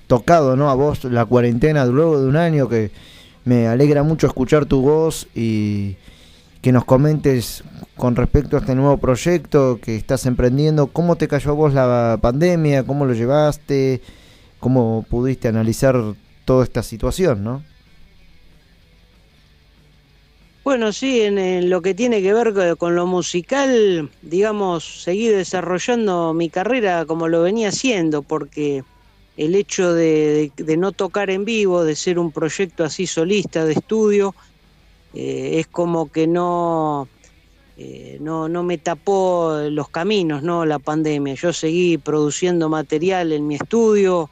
tocado, 0.08 0.56
¿no? 0.56 0.70
A 0.70 0.76
vos 0.76 1.04
la 1.04 1.26
cuarentena 1.26 1.86
luego 1.86 2.22
de 2.22 2.28
un 2.28 2.38
año 2.38 2.70
que 2.70 2.92
me 3.46 3.68
alegra 3.68 4.04
mucho 4.04 4.28
escuchar 4.28 4.66
tu 4.66 4.82
voz 4.82 5.28
y 5.36 5.96
que 6.62 6.72
nos 6.72 6.86
comentes 6.86 7.64
con 7.98 8.16
respecto 8.16 8.56
a 8.56 8.60
este 8.60 8.76
nuevo 8.76 8.98
proyecto 8.98 9.80
que 9.82 9.96
estás 9.96 10.26
emprendiendo, 10.26 10.88
cómo 10.88 11.16
te 11.16 11.28
cayó 11.28 11.52
a 11.52 11.56
vos 11.56 11.74
la 11.74 12.20
pandemia, 12.22 12.84
cómo 12.84 13.06
lo 13.06 13.14
llevaste, 13.14 14.02
cómo 14.60 15.06
pudiste 15.10 15.48
analizar 15.48 15.96
toda 16.46 16.64
esta 16.64 16.84
situación, 16.84 17.44
¿no? 17.44 17.64
Bueno, 20.64 20.94
sí, 20.94 21.22
en, 21.22 21.72
lo 21.72 21.82
que 21.82 21.96
tiene 21.96 22.22
que 22.22 22.34
ver 22.34 22.78
con 22.78 22.96
lo 22.96 23.08
musical, 23.08 24.12
digamos, 24.22 25.04
seguí 25.04 25.28
desarrollando 25.28 26.36
mi 26.36 26.50
carrera 26.50 27.06
como 27.06 27.28
lo 27.28 27.42
venía 27.42 27.70
haciendo, 27.70 28.22
porque 28.22 28.84
el 29.38 29.56
hecho 29.56 29.92
de, 29.92 30.52
no 30.78 30.92
tocar 30.92 31.32
en 31.32 31.46
vivo, 31.46 31.84
de 31.84 31.96
ser 31.96 32.20
un 32.20 32.32
proyecto 32.32 32.84
así 32.84 33.08
solista 33.08 33.66
de 33.66 33.74
estudio, 33.74 34.36
eh, 35.16 35.58
es 35.60 35.66
como 35.66 36.12
que 36.12 36.28
no, 36.28 37.08
eh, 37.78 38.20
no, 38.22 38.48
no 38.48 38.62
me 38.62 38.78
tapó 38.78 39.62
los 39.68 39.90
caminos, 39.90 40.44
¿no? 40.44 40.64
La 40.66 40.78
pandemia. 40.78 41.34
Yo 41.34 41.54
seguí 41.54 41.98
produciendo 41.98 42.70
material 42.70 43.32
en 43.32 43.48
mi 43.48 43.56
estudio 43.56 44.30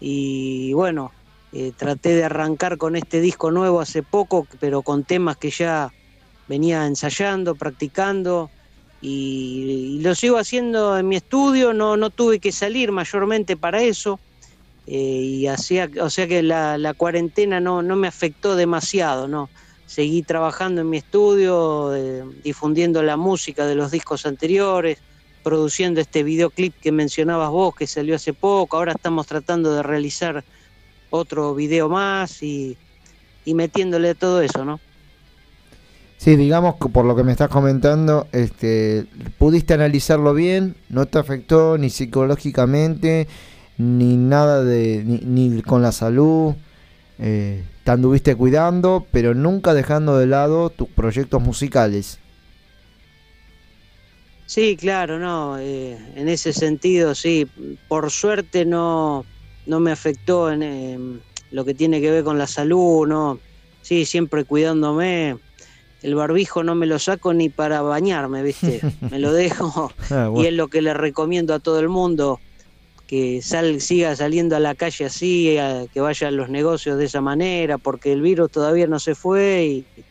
y 0.00 0.74
bueno, 0.74 1.12
eh, 1.52 1.72
traté 1.76 2.14
de 2.14 2.24
arrancar 2.24 2.78
con 2.78 2.96
este 2.96 3.20
disco 3.20 3.50
nuevo 3.50 3.80
hace 3.80 4.02
poco, 4.02 4.46
pero 4.58 4.82
con 4.82 5.04
temas 5.04 5.36
que 5.36 5.50
ya 5.50 5.92
venía 6.48 6.86
ensayando, 6.86 7.54
practicando 7.54 8.50
y, 9.02 9.98
lo 10.02 10.14
sigo 10.14 10.38
haciendo 10.38 10.96
en 10.96 11.08
mi 11.08 11.16
estudio, 11.16 11.74
no, 11.74 11.96
no 11.96 12.10
tuve 12.10 12.38
que 12.38 12.52
salir 12.52 12.92
mayormente 12.92 13.56
para 13.56 13.82
eso. 13.82 14.18
Eh, 14.86 14.96
y 14.96 15.46
hacía, 15.46 15.88
o 16.00 16.10
sea 16.10 16.26
que 16.26 16.42
la, 16.42 16.94
cuarentena 16.96 17.60
no, 17.60 17.82
no 17.82 17.96
me 17.96 18.08
afectó 18.08 18.56
demasiado, 18.56 19.28
¿no? 19.28 19.48
Seguí 19.86 20.22
trabajando 20.22 20.80
en 20.80 20.90
mi 20.90 20.96
estudio, 20.96 21.94
eh, 21.94 22.24
difundiendo 22.42 23.02
la 23.02 23.16
música 23.16 23.66
de 23.66 23.74
los 23.74 23.90
discos 23.90 24.24
anteriores, 24.24 24.98
produciendo 25.42 26.00
este 26.00 26.22
videoclip 26.22 26.74
que 26.80 26.92
mencionabas 26.92 27.50
vos, 27.50 27.74
que 27.74 27.86
salió 27.86 28.16
hace 28.16 28.32
poco, 28.32 28.76
ahora 28.76 28.92
estamos 28.92 29.26
tratando 29.26 29.74
de 29.74 29.82
realizar 29.82 30.44
otro 31.12 31.54
video 31.54 31.88
más 31.88 32.42
y, 32.42 32.76
metiéndole 33.46 34.10
a 34.10 34.14
todo 34.14 34.40
eso, 34.40 34.64
¿no? 34.64 34.80
Sí, 36.16 36.36
digamos 36.36 36.76
que 36.76 36.88
por 36.88 37.04
lo 37.04 37.14
que 37.14 37.24
me 37.24 37.32
estás 37.32 37.48
comentando, 37.48 38.28
este, 38.32 39.06
pudiste 39.38 39.74
analizarlo 39.74 40.34
bien, 40.34 40.76
no 40.88 41.06
te 41.06 41.18
afectó 41.18 41.78
ni 41.78 41.90
psicológicamente, 41.90 43.26
ni 43.76 44.16
nada 44.16 44.62
de, 44.62 45.02
ni, 45.04 45.62
con 45.62 45.82
la 45.82 45.92
salud, 45.92 46.54
eh, 47.18 47.64
te 47.84 47.90
anduviste 47.90 48.36
cuidando, 48.36 49.06
pero 49.10 49.34
nunca 49.34 49.74
dejando 49.74 50.16
de 50.16 50.26
lado 50.26 50.70
tus 50.70 50.88
proyectos 50.88 51.42
musicales. 51.42 52.20
Sí, 54.46 54.76
claro, 54.76 55.18
no, 55.18 55.58
eh, 55.58 55.98
en 56.14 56.28
ese 56.28 56.52
sentido, 56.52 57.14
sí, 57.14 57.48
por 57.88 58.10
suerte 58.10 58.64
no, 58.64 59.24
no 59.66 59.80
me 59.80 59.92
afectó 59.92 60.50
en 60.50 60.62
em, 60.62 61.20
lo 61.50 61.64
que 61.64 61.74
tiene 61.74 62.00
que 62.00 62.10
ver 62.10 62.24
con 62.24 62.38
la 62.38 62.46
salud, 62.46 63.06
no, 63.06 63.38
sí, 63.82 64.04
siempre 64.04 64.44
cuidándome. 64.44 65.36
El 66.02 66.16
barbijo 66.16 66.64
no 66.64 66.74
me 66.74 66.86
lo 66.86 66.98
saco 66.98 67.32
ni 67.32 67.48
para 67.48 67.80
bañarme, 67.82 68.42
¿viste? 68.42 68.80
Me 69.10 69.20
lo 69.20 69.32
dejo 69.32 69.92
ah, 70.10 70.32
y 70.36 70.46
es 70.46 70.52
lo 70.52 70.66
que 70.66 70.82
le 70.82 70.94
recomiendo 70.94 71.54
a 71.54 71.60
todo 71.60 71.78
el 71.78 71.88
mundo, 71.88 72.40
que 73.06 73.40
sal, 73.40 73.80
siga 73.80 74.16
saliendo 74.16 74.56
a 74.56 74.58
la 74.60 74.74
calle 74.74 75.04
así, 75.04 75.56
que 75.94 76.00
vaya 76.00 76.26
a 76.26 76.32
los 76.32 76.48
negocios 76.48 76.98
de 76.98 77.04
esa 77.04 77.20
manera, 77.20 77.78
porque 77.78 78.12
el 78.12 78.20
virus 78.20 78.50
todavía 78.50 78.88
no 78.88 78.98
se 78.98 79.14
fue 79.14 79.64
y 79.64 80.02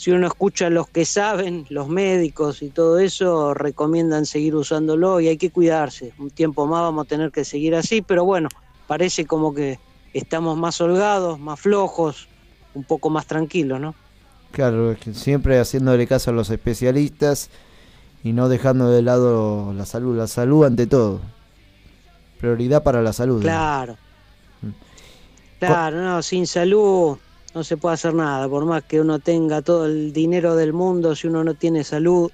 si 0.00 0.12
uno 0.12 0.28
escucha 0.28 0.68
a 0.68 0.70
los 0.70 0.88
que 0.88 1.04
saben, 1.04 1.66
los 1.68 1.90
médicos 1.90 2.62
y 2.62 2.70
todo 2.70 2.98
eso, 2.98 3.52
recomiendan 3.52 4.24
seguir 4.24 4.56
usándolo 4.56 5.20
y 5.20 5.28
hay 5.28 5.36
que 5.36 5.50
cuidarse. 5.50 6.14
Un 6.16 6.30
tiempo 6.30 6.66
más 6.66 6.80
vamos 6.80 7.04
a 7.04 7.08
tener 7.08 7.30
que 7.30 7.44
seguir 7.44 7.74
así, 7.74 8.00
pero 8.00 8.24
bueno, 8.24 8.48
parece 8.90 9.24
como 9.24 9.54
que 9.54 9.78
estamos 10.12 10.58
más 10.58 10.80
holgados, 10.80 11.38
más 11.38 11.60
flojos, 11.60 12.26
un 12.74 12.82
poco 12.82 13.08
más 13.08 13.24
tranquilos, 13.24 13.78
¿no? 13.80 13.94
Claro, 14.50 14.96
siempre 15.12 15.60
haciéndole 15.60 16.08
caso 16.08 16.30
a 16.30 16.32
los 16.32 16.50
especialistas 16.50 17.50
y 18.24 18.32
no 18.32 18.48
dejando 18.48 18.90
de 18.90 19.02
lado 19.02 19.72
la 19.74 19.86
salud, 19.86 20.18
la 20.18 20.26
salud 20.26 20.64
ante 20.64 20.88
todo. 20.88 21.20
Prioridad 22.40 22.82
para 22.82 23.00
la 23.00 23.12
salud. 23.12 23.40
Claro. 23.40 23.96
Mm. 24.60 24.70
Claro, 25.60 26.02
no, 26.02 26.20
sin 26.20 26.48
salud 26.48 27.16
no 27.54 27.62
se 27.62 27.76
puede 27.76 27.94
hacer 27.94 28.12
nada, 28.12 28.48
por 28.48 28.64
más 28.64 28.82
que 28.82 29.00
uno 29.00 29.20
tenga 29.20 29.62
todo 29.62 29.86
el 29.86 30.12
dinero 30.12 30.56
del 30.56 30.72
mundo, 30.72 31.14
si 31.14 31.28
uno 31.28 31.44
no 31.44 31.54
tiene 31.54 31.84
salud, 31.84 32.28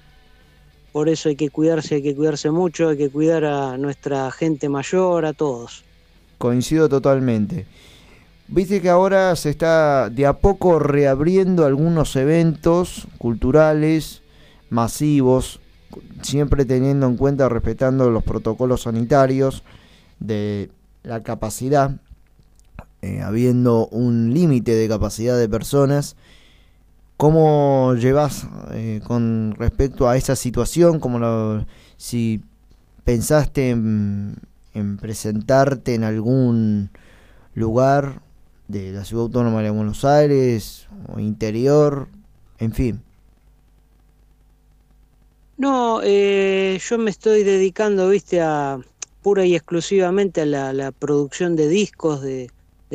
por 0.91 1.07
eso 1.07 1.29
hay 1.29 1.35
que 1.35 1.51
cuidarse, 1.51 1.93
hay 1.93 2.01
que 2.01 2.15
cuidarse 2.15 2.49
mucho, 2.49 2.89
hay 2.89 2.97
que 2.97 3.11
cuidar 3.11 3.45
a 3.45 3.77
nuestra 3.77 4.31
gente 4.31 4.69
mayor, 4.69 5.23
a 5.23 5.33
todos. 5.33 5.85
Coincido 6.37 6.87
totalmente. 6.87 7.65
Viste 8.47 8.81
que 8.81 8.89
ahora 8.89 9.35
se 9.35 9.49
está 9.49 10.09
de 10.09 10.25
a 10.25 10.33
poco 10.33 10.79
reabriendo 10.79 11.65
algunos 11.65 12.15
eventos 12.15 13.07
culturales 13.17 14.21
masivos, 14.69 15.59
siempre 16.21 16.63
teniendo 16.63 17.07
en 17.07 17.17
cuenta, 17.17 17.49
respetando 17.49 18.09
los 18.09 18.23
protocolos 18.23 18.83
sanitarios 18.83 19.63
de 20.19 20.69
la 21.03 21.23
capacidad, 21.23 21.91
eh, 23.01 23.21
habiendo 23.21 23.87
un 23.87 24.33
límite 24.33 24.75
de 24.75 24.87
capacidad 24.87 25.37
de 25.37 25.49
personas. 25.49 26.15
¿Cómo 27.17 27.95
llevas 27.95 28.47
eh, 28.71 29.01
con 29.03 29.55
respecto 29.57 30.07
a 30.07 30.17
esa 30.17 30.35
situación? 30.35 30.99
Como 30.99 31.65
si 31.97 32.43
pensaste 33.03 33.71
en 33.71 34.35
en 34.77 34.97
presentarte 34.97 35.95
en 35.95 36.03
algún 36.03 36.91
lugar 37.53 38.21
de 38.67 38.91
la 38.91 39.05
ciudad 39.05 39.25
autónoma 39.25 39.61
de 39.61 39.69
Buenos 39.69 40.05
Aires 40.05 40.87
o 41.07 41.19
interior, 41.19 42.07
en 42.59 42.73
fin. 42.73 43.01
No, 45.57 46.01
eh, 46.03 46.79
yo 46.87 46.97
me 46.99 47.09
estoy 47.09 47.43
dedicando, 47.43 48.09
viste, 48.09 48.41
a 48.41 48.79
pura 49.23 49.43
y 49.45 49.55
exclusivamente 49.55 50.41
a 50.41 50.45
la, 50.45 50.91
producción 50.91 51.55
de 51.55 51.67
discos, 51.67 52.21
de, 52.21 52.51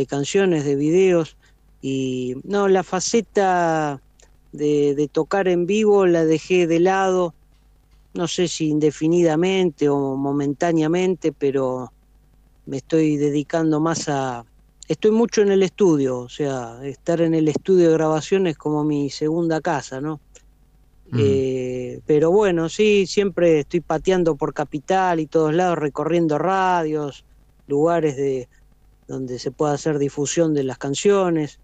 canciones, 0.08 0.64
de 0.64 0.76
videos. 0.76 1.36
Y 1.80 2.36
no, 2.44 2.68
la 2.68 2.84
faceta 2.84 4.00
de, 4.52 5.10
tocar 5.10 5.48
en 5.48 5.66
vivo 5.66 6.06
la 6.06 6.24
dejé 6.24 6.68
de 6.68 6.78
lado 6.78 7.34
no 8.14 8.28
sé 8.28 8.48
si 8.48 8.68
indefinidamente 8.68 9.88
o 9.88 10.16
momentáneamente, 10.16 11.32
pero 11.32 11.92
me 12.66 12.78
estoy 12.78 13.16
dedicando 13.16 13.80
más 13.80 14.08
a... 14.08 14.44
Estoy 14.88 15.10
mucho 15.12 15.42
en 15.42 15.52
el 15.52 15.62
estudio, 15.62 16.18
o 16.18 16.28
sea, 16.28 16.78
estar 16.84 17.20
en 17.20 17.34
el 17.34 17.48
estudio 17.48 17.88
de 17.88 17.94
grabación 17.94 18.46
es 18.46 18.58
como 18.58 18.84
mi 18.84 19.10
segunda 19.10 19.60
casa, 19.60 20.00
¿no? 20.00 20.20
Mm. 21.10 21.18
Eh, 21.20 22.00
pero 22.06 22.30
bueno, 22.30 22.68
sí, 22.68 23.06
siempre 23.06 23.60
estoy 23.60 23.80
pateando 23.80 24.34
por 24.34 24.52
Capital 24.52 25.20
y 25.20 25.26
todos 25.26 25.54
lados, 25.54 25.78
recorriendo 25.78 26.36
radios, 26.38 27.24
lugares 27.68 28.16
de 28.16 28.48
donde 29.06 29.38
se 29.38 29.50
pueda 29.50 29.74
hacer 29.74 29.98
difusión 29.98 30.52
de 30.54 30.64
las 30.64 30.78
canciones 30.78 31.58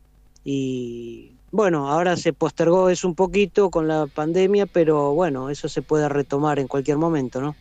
y 0.44 1.32
bueno, 1.50 1.88
ahora 1.88 2.16
se 2.16 2.32
postergó 2.32 2.90
eso 2.90 3.08
un 3.08 3.14
poquito 3.14 3.70
con 3.70 3.88
la 3.88 4.06
pandemia, 4.06 4.66
pero 4.66 5.14
bueno, 5.14 5.48
eso 5.50 5.68
se 5.68 5.82
puede 5.82 6.08
retomar 6.08 6.58
en 6.58 6.68
cualquier 6.68 6.98
momento, 6.98 7.40
¿no? 7.40 7.56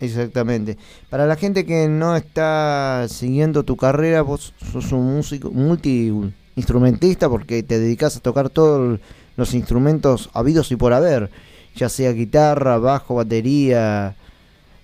Exactamente. 0.00 0.76
Para 1.10 1.26
la 1.26 1.36
gente 1.36 1.64
que 1.64 1.88
no 1.88 2.16
está 2.16 3.06
siguiendo 3.08 3.62
tu 3.64 3.76
carrera, 3.76 4.22
vos 4.22 4.54
sos 4.72 4.92
un 4.92 5.16
músico 5.16 5.50
multi-instrumentista 5.50 7.28
porque 7.28 7.62
te 7.62 7.78
dedicas 7.78 8.16
a 8.16 8.20
tocar 8.20 8.50
todos 8.50 9.00
los 9.36 9.54
instrumentos 9.54 10.30
habidos 10.32 10.70
y 10.72 10.76
por 10.76 10.92
haber, 10.92 11.30
ya 11.74 11.88
sea 11.88 12.12
guitarra, 12.12 12.78
bajo, 12.78 13.16
batería, 13.16 14.16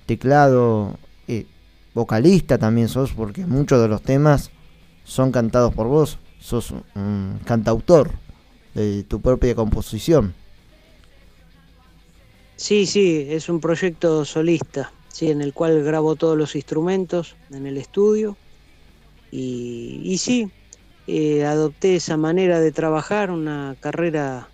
teclado, 0.06 0.98
eh, 1.28 1.46
vocalista 1.94 2.58
también 2.58 2.88
sos 2.88 3.12
porque 3.12 3.46
muchos 3.46 3.80
de 3.80 3.88
los 3.88 4.02
temas 4.02 4.50
son 5.04 5.30
cantados 5.30 5.72
por 5.74 5.86
vos, 5.86 6.18
sos 6.40 6.74
cantautor 7.44 8.10
de 8.74 9.02
tu 9.04 9.20
propia 9.20 9.54
composición. 9.54 10.34
Sí, 12.56 12.86
sí, 12.86 13.26
es 13.30 13.48
un 13.48 13.60
proyecto 13.60 14.24
solista, 14.24 14.92
sí, 15.08 15.30
en 15.30 15.40
el 15.40 15.52
cual 15.52 15.82
grabo 15.82 16.14
todos 16.16 16.36
los 16.36 16.54
instrumentos 16.54 17.34
en 17.50 17.66
el 17.66 17.78
estudio 17.78 18.36
y, 19.32 20.18
sí, 20.18 20.50
eh, 21.06 21.44
adopté 21.44 21.96
esa 21.96 22.16
manera 22.16 22.60
de 22.60 22.70
trabajar, 22.70 23.30
una 23.30 23.76
carrera 23.80 24.48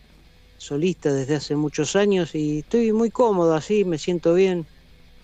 solista 0.58 1.12
desde 1.12 1.36
hace 1.36 1.56
muchos 1.56 1.96
años 1.96 2.34
y 2.34 2.60
estoy 2.60 2.92
muy 2.92 3.10
cómodo 3.10 3.54
así, 3.54 3.84
me 3.84 3.98
siento 3.98 4.34
bien 4.34 4.66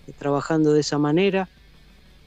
eh, 0.07 0.11
trabajando 0.19 0.73
de 0.73 0.81
esa 0.81 0.97
manera 0.97 1.47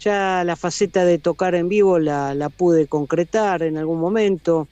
ya 0.00 0.44
la 0.44 0.57
faceta 0.57 1.05
de 1.05 1.18
tocar 1.18 1.55
en 1.55 1.68
vivo 1.68 1.98
la, 1.98 2.35
la 2.35 2.48
pude 2.48 2.87
concretar 2.87 3.62
en 3.62 3.79
algún 3.79 4.00
momento 4.00 4.68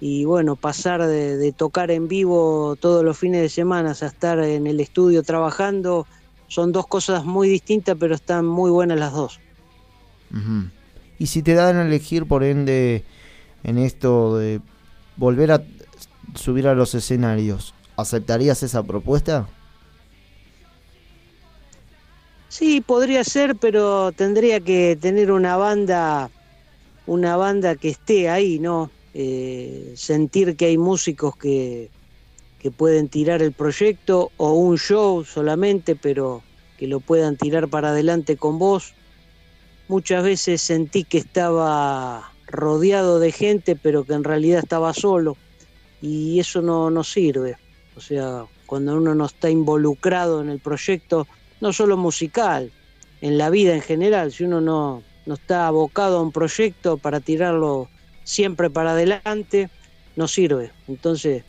y 0.00 0.24
bueno, 0.24 0.56
pasar 0.56 1.04
de, 1.06 1.36
de, 1.36 1.52
tocar 1.52 1.90
en 1.90 2.06
vivo 2.06 2.76
todos 2.76 3.04
los 3.04 3.18
fines 3.18 3.42
de 3.42 3.48
semana 3.48 3.90
a 4.00 4.06
estar 4.06 4.38
en 4.38 4.66
el 4.66 4.78
estudio 4.80 5.22
trabajando 5.22 6.06
son 6.48 6.72
dos 6.72 6.86
cosas 6.86 7.24
muy 7.24 7.48
distintas, 7.48 7.96
pero 8.00 8.14
están 8.14 8.46
muy 8.46 8.70
buenas 8.70 8.98
las 8.98 9.12
dos. 9.12 9.38
Uh 10.32 10.36
-huh. 10.36 10.70
Y 11.18 11.26
si 11.26 11.42
te 11.42 11.54
dan 11.54 11.76
a 11.76 11.82
elegir, 11.82 12.26
por 12.26 12.42
ende, 12.42 13.04
en 13.64 13.78
esto 13.78 14.38
de 14.38 14.60
volver 15.16 15.52
a 15.52 15.62
subir 16.34 16.66
a 16.68 16.74
los 16.74 16.94
escenarios, 16.94 17.74
¿aceptarías 17.96 18.62
esa 18.62 18.82
propuesta? 18.82 19.48
Sí, 22.48 22.80
podría 22.80 23.24
ser, 23.24 23.56
pero 23.56 24.12
tendría 24.12 24.60
que 24.60 24.96
tener 24.98 25.32
una 25.32 25.56
banda, 25.56 26.30
una 27.06 27.36
banda 27.36 27.76
que 27.76 27.90
esté 27.90 28.30
ahí, 28.30 28.58
¿no? 28.58 28.90
Eh, 29.14 29.94
sentir 29.96 30.56
que 30.56 30.66
hay 30.66 30.78
músicos 30.78 31.36
que, 31.36 31.90
que 32.58 32.70
pueden 32.70 33.08
tirar 33.08 33.42
el 33.42 33.52
proyecto 33.52 34.30
o 34.36 34.52
un 34.52 34.78
show 34.78 35.24
solamente, 35.24 35.96
pero 35.96 36.42
que 36.76 36.86
lo 36.86 37.00
puedan 37.00 37.36
tirar 37.36 37.68
para 37.68 37.90
adelante 37.90 38.36
con 38.36 38.58
vos. 38.58 38.94
Muchas 39.88 40.22
veces 40.22 40.60
sentí 40.60 41.04
que 41.04 41.18
estaba 41.18 42.32
rodeado 42.46 43.18
de 43.18 43.32
gente, 43.32 43.76
pero 43.76 44.04
que 44.04 44.14
en 44.14 44.24
realidad 44.24 44.60
estaba 44.60 44.92
solo, 44.94 45.36
y 46.00 46.38
eso 46.38 46.62
no, 46.62 46.90
no 46.90 47.04
sirve. 47.04 47.56
O 47.96 48.00
sea, 48.00 48.44
cuando 48.66 48.96
uno 48.96 49.14
no 49.14 49.26
está 49.26 49.50
involucrado 49.50 50.40
en 50.40 50.50
el 50.50 50.60
proyecto, 50.60 51.26
no 51.60 51.72
solo 51.72 51.96
musical, 51.96 52.70
en 53.20 53.38
la 53.38 53.50
vida 53.50 53.74
en 53.74 53.82
general, 53.82 54.32
si 54.32 54.44
uno 54.44 54.60
no, 54.60 55.02
no 55.26 55.34
está 55.34 55.66
abocado 55.66 56.18
a 56.18 56.22
un 56.22 56.32
proyecto 56.32 56.98
para 56.98 57.20
tirarlo 57.20 57.88
siempre 58.28 58.68
para 58.68 58.90
adelante, 58.90 59.70
no 60.14 60.28
sirve. 60.28 60.70
Entonces, 60.86 61.44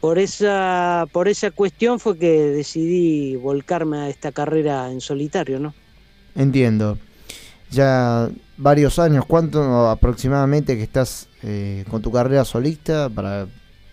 por 0.00 0.18
esa, 0.18 1.06
por 1.12 1.26
esa 1.26 1.50
cuestión 1.50 1.98
fue 1.98 2.16
que 2.16 2.30
decidí 2.30 3.34
volcarme 3.34 3.98
a 3.98 4.08
esta 4.08 4.30
carrera 4.30 4.90
en 4.92 5.00
solitario, 5.00 5.58
¿no? 5.58 5.74
Entiendo. 6.36 6.98
Ya 7.70 8.30
varios 8.56 9.00
años, 9.00 9.24
¿cuánto 9.26 9.90
aproximadamente 9.90 10.76
que 10.76 10.84
estás 10.84 11.28
eh, 11.42 11.84
con 11.90 12.00
tu 12.00 12.12
carrera 12.12 12.44
solista 12.44 13.08
para 13.08 13.48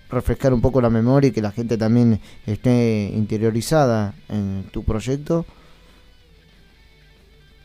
refrescar 0.10 0.54
un 0.54 0.62
poco 0.62 0.80
la 0.80 0.92
memoria 0.92 1.30
y 1.30 1.32
que 1.32 1.42
la 1.42 1.52
gente 1.52 1.76
también 1.76 2.22
esté 2.46 3.12
interiorizada 3.14 4.14
en 4.30 4.70
tu 4.72 4.84
proyecto? 4.84 5.46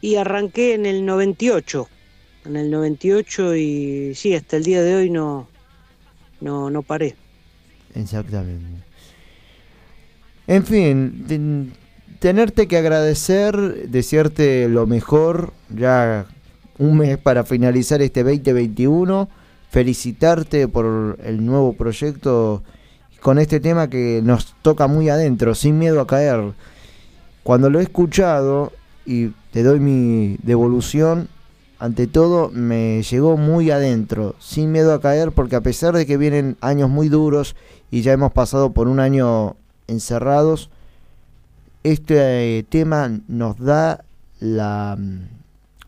Y 0.00 0.16
arranqué 0.16 0.74
en 0.74 0.86
el 0.86 1.04
98, 1.04 1.88
en 2.44 2.56
el 2.56 2.70
98 2.70 3.56
y 3.56 4.14
sí, 4.14 4.34
hasta 4.34 4.56
el 4.56 4.64
día 4.64 4.82
de 4.82 4.94
hoy 4.96 5.10
no, 5.10 5.48
no, 6.40 6.70
no 6.70 6.82
paré. 6.82 7.14
Exactamente. 7.94 8.84
En 10.46 10.64
fin, 10.64 11.24
ten, 11.28 11.72
tenerte 12.18 12.68
que 12.68 12.76
agradecer, 12.76 13.88
desearte 13.88 14.68
lo 14.68 14.86
mejor, 14.86 15.52
ya 15.68 16.26
un 16.78 16.98
mes 16.98 17.18
para 17.18 17.44
finalizar 17.44 18.02
este 18.02 18.22
2021, 18.22 19.28
felicitarte 19.70 20.68
por 20.68 21.18
el 21.24 21.44
nuevo 21.44 21.72
proyecto 21.74 22.62
con 23.20 23.38
este 23.38 23.60
tema 23.60 23.88
que 23.88 24.20
nos 24.22 24.54
toca 24.62 24.88
muy 24.88 25.08
adentro, 25.08 25.54
sin 25.54 25.78
miedo 25.78 26.00
a 26.00 26.06
caer. 26.06 26.52
Cuando 27.44 27.70
lo 27.70 27.78
he 27.78 27.82
escuchado 27.82 28.72
y 29.06 29.28
te 29.52 29.62
doy 29.62 29.80
mi 29.80 30.36
devolución, 30.42 31.28
ante 31.82 32.06
todo 32.06 32.48
me 32.50 33.02
llegó 33.02 33.36
muy 33.36 33.72
adentro, 33.72 34.36
sin 34.38 34.70
miedo 34.70 34.94
a 34.94 35.00
caer, 35.00 35.32
porque 35.32 35.56
a 35.56 35.62
pesar 35.62 35.96
de 35.96 36.06
que 36.06 36.16
vienen 36.16 36.56
años 36.60 36.88
muy 36.88 37.08
duros 37.08 37.56
y 37.90 38.02
ya 38.02 38.12
hemos 38.12 38.30
pasado 38.30 38.72
por 38.72 38.86
un 38.86 39.00
año 39.00 39.56
encerrados, 39.88 40.70
este 41.82 42.58
eh, 42.58 42.62
tema 42.62 43.18
nos 43.26 43.58
da 43.58 44.04
la, 44.38 44.96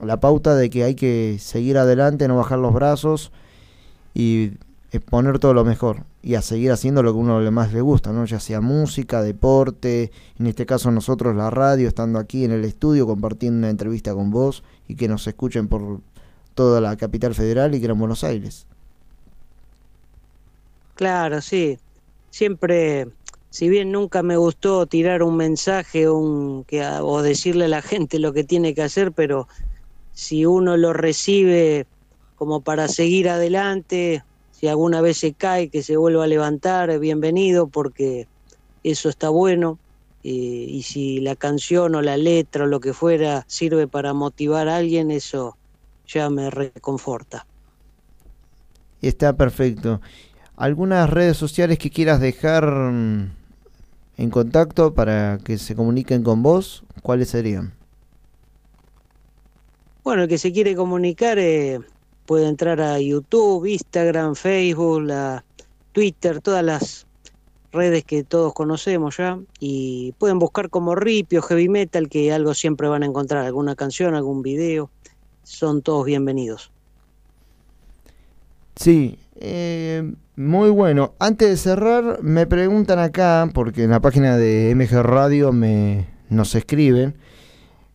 la 0.00 0.18
pauta 0.18 0.56
de 0.56 0.68
que 0.68 0.82
hay 0.82 0.96
que 0.96 1.36
seguir 1.38 1.78
adelante, 1.78 2.26
no 2.26 2.38
bajar 2.38 2.58
los 2.58 2.74
brazos 2.74 3.30
y 4.14 4.54
exponer 4.90 5.38
todo 5.38 5.54
lo 5.54 5.64
mejor 5.64 5.98
y 6.24 6.34
a 6.34 6.42
seguir 6.42 6.72
haciendo 6.72 7.04
lo 7.04 7.12
que 7.12 7.18
uno 7.20 7.52
más 7.52 7.72
le 7.72 7.82
gusta, 7.82 8.10
¿no? 8.10 8.24
ya 8.24 8.40
sea 8.40 8.60
música, 8.60 9.22
deporte, 9.22 10.10
en 10.40 10.48
este 10.48 10.66
caso 10.66 10.90
nosotros 10.90 11.36
la 11.36 11.50
radio, 11.50 11.86
estando 11.86 12.18
aquí 12.18 12.44
en 12.44 12.50
el 12.50 12.64
estudio 12.64 13.06
compartiendo 13.06 13.58
una 13.58 13.70
entrevista 13.70 14.12
con 14.12 14.32
vos 14.32 14.64
y 14.88 14.96
que 14.96 15.08
nos 15.08 15.26
escuchen 15.26 15.68
por 15.68 16.00
toda 16.54 16.80
la 16.80 16.96
capital 16.96 17.34
federal 17.34 17.74
y 17.74 17.80
Gran 17.80 17.98
Buenos 17.98 18.24
Aires. 18.24 18.66
Claro, 20.94 21.40
sí. 21.40 21.78
Siempre, 22.30 23.08
si 23.50 23.68
bien 23.68 23.92
nunca 23.92 24.22
me 24.22 24.36
gustó 24.36 24.86
tirar 24.86 25.22
un 25.22 25.36
mensaje 25.36 26.08
un, 26.08 26.64
que, 26.64 26.84
o 26.84 27.22
decirle 27.22 27.66
a 27.66 27.68
la 27.68 27.82
gente 27.82 28.18
lo 28.18 28.32
que 28.32 28.44
tiene 28.44 28.74
que 28.74 28.82
hacer, 28.82 29.12
pero 29.12 29.48
si 30.12 30.46
uno 30.46 30.76
lo 30.76 30.92
recibe 30.92 31.86
como 32.36 32.60
para 32.60 32.88
seguir 32.88 33.28
adelante, 33.28 34.22
si 34.52 34.68
alguna 34.68 35.00
vez 35.00 35.18
se 35.18 35.32
cae, 35.32 35.68
que 35.68 35.82
se 35.82 35.96
vuelva 35.96 36.24
a 36.24 36.28
levantar, 36.28 36.98
bienvenido, 36.98 37.66
porque 37.66 38.26
eso 38.82 39.08
está 39.08 39.28
bueno. 39.28 39.78
Y, 40.24 40.64
y, 40.64 40.82
si 40.82 41.20
la 41.20 41.36
canción 41.36 41.94
o 41.94 42.02
la 42.02 42.16
letra 42.16 42.64
o 42.64 42.66
lo 42.66 42.80
que 42.80 42.94
fuera 42.94 43.44
sirve 43.46 43.86
para 43.86 44.14
motivar 44.14 44.68
a 44.68 44.78
alguien, 44.78 45.10
eso 45.10 45.56
ya 46.06 46.30
me 46.30 46.50
reconforta. 46.50 47.46
Está 49.02 49.36
perfecto. 49.36 50.00
¿Algunas 50.56 51.10
redes 51.10 51.36
sociales 51.36 51.78
que 51.78 51.90
quieras 51.90 52.20
dejar 52.20 52.64
en 52.64 54.30
contacto 54.30 54.94
para 54.94 55.38
que 55.44 55.58
se 55.58 55.74
comuniquen 55.74 56.22
con 56.22 56.42
vos? 56.42 56.84
¿Cuáles 57.02 57.28
serían? 57.28 57.74
Bueno, 60.04 60.22
el 60.22 60.28
que 60.28 60.38
se 60.38 60.52
quiere 60.52 60.76
comunicar 60.76 61.38
eh, 61.38 61.80
puede 62.26 62.46
entrar 62.46 62.80
a 62.80 63.00
YouTube, 63.00 63.66
Instagram, 63.66 64.34
Facebook, 64.34 65.02
la 65.02 65.44
Twitter, 65.92 66.40
todas 66.40 66.64
las 66.64 67.06
redes 67.74 68.04
que 68.04 68.24
todos 68.24 68.54
conocemos 68.54 69.18
ya 69.18 69.38
y 69.60 70.14
pueden 70.18 70.38
buscar 70.38 70.70
como 70.70 70.94
Ripio, 70.94 71.42
Heavy 71.42 71.68
Metal, 71.68 72.08
que 72.08 72.32
algo 72.32 72.54
siempre 72.54 72.88
van 72.88 73.02
a 73.02 73.06
encontrar, 73.06 73.44
alguna 73.44 73.74
canción, 73.74 74.14
algún 74.14 74.42
video, 74.42 74.90
son 75.42 75.82
todos 75.82 76.06
bienvenidos. 76.06 76.70
Sí, 78.76 79.18
eh, 79.36 80.14
muy 80.36 80.70
bueno. 80.70 81.14
Antes 81.18 81.48
de 81.50 81.56
cerrar, 81.56 82.22
me 82.22 82.46
preguntan 82.46 82.98
acá, 82.98 83.50
porque 83.52 83.84
en 83.84 83.90
la 83.90 84.00
página 84.00 84.36
de 84.36 84.74
MG 84.74 85.02
Radio 85.02 85.52
me 85.52 86.08
nos 86.30 86.54
escriben, 86.54 87.14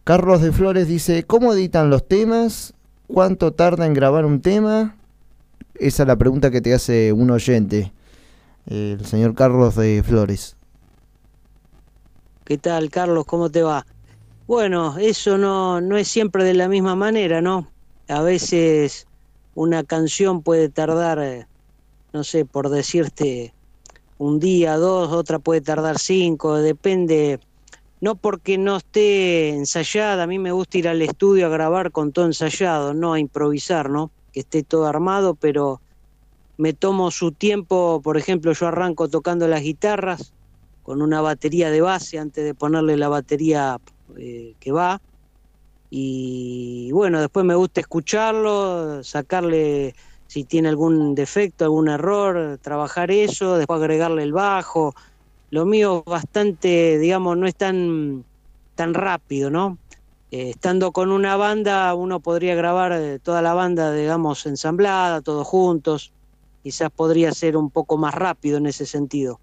Carlos 0.03 0.41
de 0.41 0.51
Flores 0.51 0.87
dice, 0.87 1.23
¿cómo 1.23 1.53
editan 1.53 1.89
los 1.89 2.07
temas? 2.07 2.73
¿Cuánto 3.07 3.53
tarda 3.53 3.85
en 3.85 3.93
grabar 3.93 4.25
un 4.25 4.41
tema? 4.41 4.95
Esa 5.75 6.03
es 6.03 6.07
la 6.07 6.15
pregunta 6.15 6.51
que 6.51 6.61
te 6.61 6.73
hace 6.73 7.11
un 7.13 7.31
oyente 7.31 7.91
el 8.69 9.03
señor 9.05 9.33
Carlos 9.33 9.75
de 9.75 10.03
Flores. 10.03 10.55
¿Qué 12.45 12.57
tal, 12.57 12.89
Carlos? 12.89 13.25
¿Cómo 13.25 13.49
te 13.49 13.63
va? 13.63 13.85
Bueno, 14.47 14.97
eso 14.97 15.37
no, 15.37 15.81
no 15.81 15.97
es 15.97 16.07
siempre 16.07 16.43
de 16.43 16.53
la 16.53 16.67
misma 16.67 16.95
manera, 16.95 17.41
¿no? 17.41 17.67
A 18.07 18.21
veces 18.21 19.07
una 19.55 19.83
canción 19.83 20.41
puede 20.41 20.69
tardar, 20.69 21.47
no 22.13 22.23
sé, 22.23 22.45
por 22.45 22.69
decirte, 22.69 23.53
un 24.17 24.39
día, 24.39 24.77
dos, 24.77 25.11
otra 25.11 25.39
puede 25.39 25.61
tardar 25.61 25.97
cinco, 25.99 26.57
depende, 26.57 27.39
no 28.01 28.15
porque 28.15 28.57
no 28.57 28.77
esté 28.77 29.49
ensayada, 29.49 30.23
a 30.23 30.27
mí 30.27 30.39
me 30.39 30.51
gusta 30.51 30.77
ir 30.77 30.87
al 30.87 31.01
estudio 31.01 31.45
a 31.45 31.49
grabar 31.49 31.91
con 31.91 32.11
todo 32.11 32.25
ensayado, 32.25 32.93
no 32.93 33.13
a 33.13 33.19
improvisar, 33.19 33.89
¿no? 33.89 34.11
Que 34.31 34.41
esté 34.41 34.63
todo 34.63 34.87
armado, 34.87 35.35
pero 35.35 35.81
me 36.59 36.73
tomo 36.73 37.09
su 37.09 37.31
tiempo, 37.31 38.01
por 38.03 38.17
ejemplo, 38.17 38.51
yo 38.51 38.67
arranco 38.67 39.07
tocando 39.07 39.47
las 39.47 39.61
guitarras 39.61 40.33
con 40.83 41.01
una 41.01 41.21
batería 41.21 41.71
de 41.71 41.79
base 41.79 42.19
antes 42.19 42.43
de 42.43 42.53
ponerle 42.53 42.97
la 42.97 43.07
batería 43.07 43.77
eh, 44.17 44.55
que 44.59 44.73
va. 44.73 45.01
Y 45.89 46.91
bueno, 46.91 47.21
después 47.21 47.45
me 47.45 47.55
gusta 47.55 47.79
escucharlo, 47.79 49.01
sacarle 49.05 49.95
si 50.27 50.43
tiene 50.43 50.67
algún 50.67 51.15
defecto, 51.15 51.63
algún 51.63 51.87
error, 51.87 52.59
trabajar 52.61 53.09
eso, 53.09 53.57
después 53.57 53.79
agregarle 53.79 54.23
el 54.23 54.33
bajo. 54.33 54.93
Lo 55.51 55.65
mío 55.65 56.03
bastante, 56.05 56.99
digamos, 56.99 57.37
no 57.37 57.47
es 57.47 57.55
tan, 57.55 58.25
tan 58.75 58.93
rápido, 58.93 59.49
¿no? 59.49 59.77
Eh, 60.29 60.49
estando 60.49 60.91
con 60.91 61.09
una 61.13 61.37
banda, 61.37 61.93
uno 61.95 62.19
podría 62.19 62.53
grabar 62.55 62.91
eh, 62.91 63.19
toda 63.19 63.41
la 63.41 63.53
banda, 63.53 63.93
digamos, 63.93 64.45
ensamblada, 64.45 65.21
todos 65.21 65.47
juntos 65.47 66.11
quizás 66.69 66.91
podría 66.91 67.31
ser 67.31 67.57
un 67.57 67.71
poco 67.71 67.97
más 67.97 68.13
rápido 68.13 68.59
en 68.59 68.67
ese 68.67 68.85
sentido. 68.85 69.39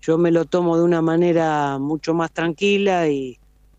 Yo 0.00 0.16
me 0.16 0.30
lo 0.30 0.46
tomo 0.46 0.78
de 0.78 0.82
una 0.82 1.02
manera 1.02 1.78
mucho 1.78 2.14
más 2.14 2.32
tranquila 2.32 3.08
y 3.08 3.38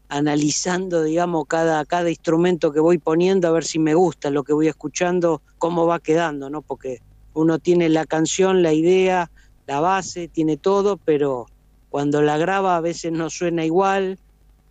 analizando, 0.10 1.02
digamos, 1.02 1.46
cada, 1.48 1.84
cada 1.86 2.12
instrumento 2.12 2.72
que 2.72 2.80
voy 2.80 3.00
poniendo, 3.00 3.48
a 3.48 3.52
ver 3.52 3.64
si 3.64 3.80
me 3.80 3.96
gusta 3.96 4.30
lo 4.30 4.44
que 4.44 4.54
voy 4.54 4.68
escuchando, 4.68 5.42
cómo 5.58 5.88
va 5.88 6.00
quedando, 6.00 6.52
¿no? 6.52 6.62
Porque 6.62 7.00
uno 7.34 7.58
tiene 7.58 7.90
la 7.90 8.06
canción, 8.06 8.62
la 8.62 8.74
idea, 8.74 9.32
la 9.66 9.80
base, 9.80 10.28
tiene 10.28 10.58
todo, 10.58 10.98
pero 11.04 11.48
cuando 11.90 12.22
la 12.22 12.38
graba 12.38 12.78
a 12.78 12.82
veces 12.82 13.12
no 13.12 13.32
suena 13.32 13.66
igual, 13.66 14.20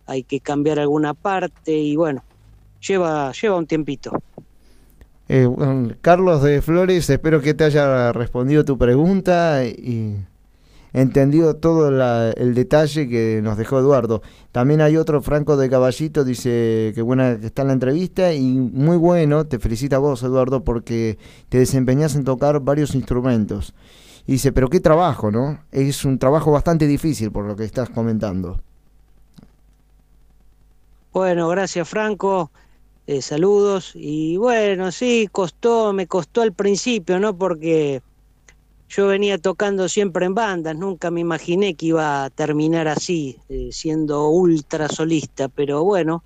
hay 0.05 0.23
que 0.23 0.39
cambiar 0.39 0.79
alguna 0.79 1.13
parte 1.13 1.73
y 1.73 1.97
bueno, 1.97 2.23
lleva, 2.79 3.33
lleva 3.33 3.57
un 3.57 3.67
tiempito. 3.67 4.13
Eh, 5.35 5.49
Carlos 6.01 6.43
de 6.43 6.61
Flores, 6.61 7.09
espero 7.09 7.41
que 7.41 7.55
te 7.55 7.63
haya 7.63 8.11
respondido 8.13 8.63
tu 8.65 8.77
pregunta 8.77 9.65
y 9.65 10.15
entendido 10.93 11.55
todo 11.55 11.89
el 12.37 12.53
detalle 12.53 13.09
que 13.09 13.39
nos 13.41 13.57
dejó 13.57 13.79
Eduardo. 13.79 14.21
También 14.51 14.79
hay 14.81 14.95
otro, 14.95 15.23
Franco 15.23 15.57
de 15.57 15.71
Caballito, 15.71 16.23
dice 16.23 16.91
que 16.93 17.01
buena 17.01 17.39
que 17.39 17.47
está 17.47 17.63
en 17.63 17.69
la 17.69 17.73
entrevista 17.73 18.31
y 18.31 18.43
muy 18.43 18.95
bueno, 18.95 19.47
te 19.47 19.57
felicita 19.57 19.95
a 19.95 19.99
vos 19.99 20.21
Eduardo 20.21 20.63
porque 20.63 21.17
te 21.49 21.57
desempeñás 21.57 22.13
en 22.13 22.25
tocar 22.25 22.59
varios 22.59 22.93
instrumentos. 22.93 23.73
Dice, 24.27 24.51
pero 24.51 24.69
qué 24.69 24.81
trabajo, 24.81 25.31
¿no? 25.31 25.61
Es 25.71 26.05
un 26.05 26.19
trabajo 26.19 26.51
bastante 26.51 26.85
difícil 26.85 27.31
por 27.31 27.45
lo 27.45 27.55
que 27.55 27.63
estás 27.63 27.89
comentando. 27.89 28.61
Bueno, 31.11 31.47
gracias 31.49 31.89
Franco, 31.89 32.51
eh, 33.07 33.21
saludos. 33.21 33.91
Y 33.95 34.37
bueno, 34.37 34.91
sí, 34.91 35.27
costó, 35.31 35.93
me 35.93 36.07
costó 36.07 36.41
al 36.41 36.53
principio, 36.53 37.19
¿no? 37.19 37.37
Porque 37.37 38.01
yo 38.89 39.07
venía 39.07 39.37
tocando 39.37 39.89
siempre 39.89 40.25
en 40.25 40.35
bandas, 40.35 40.75
nunca 40.75 41.11
me 41.11 41.21
imaginé 41.21 41.73
que 41.75 41.87
iba 41.87 42.25
a 42.25 42.29
terminar 42.29 42.87
así, 42.87 43.39
eh, 43.49 43.69
siendo 43.71 44.29
ultra 44.29 44.87
solista, 44.87 45.49
pero 45.49 45.83
bueno, 45.83 46.23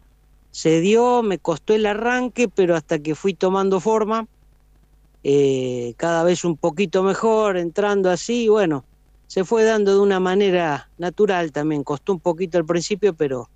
se 0.52 0.82
dio, 0.82 1.24
me 1.24 1.40
costó 1.40 1.74
el 1.74 1.86
arranque, 1.86 2.50
pero 2.50 2.76
hasta 2.76 3.00
que 3.00 3.16
fui 3.16 3.34
tomando 3.34 3.80
forma, 3.80 4.28
eh, 5.24 5.94
cada 5.98 6.24
vez 6.24 6.44
un 6.46 6.58
poquito 6.58 7.04
mejor, 7.04 7.58
entrando 7.58 8.10
así, 8.12 8.50
bueno, 8.50 8.84
se 9.28 9.46
fue 9.46 9.64
dando 9.64 9.94
de 9.94 10.00
una 10.02 10.20
manera 10.20 10.90
natural 10.98 11.52
también, 11.52 11.84
costó 11.84 12.14
un 12.14 12.20
poquito 12.20 12.58
al 12.58 12.66
principio, 12.66 13.14
pero 13.14 13.50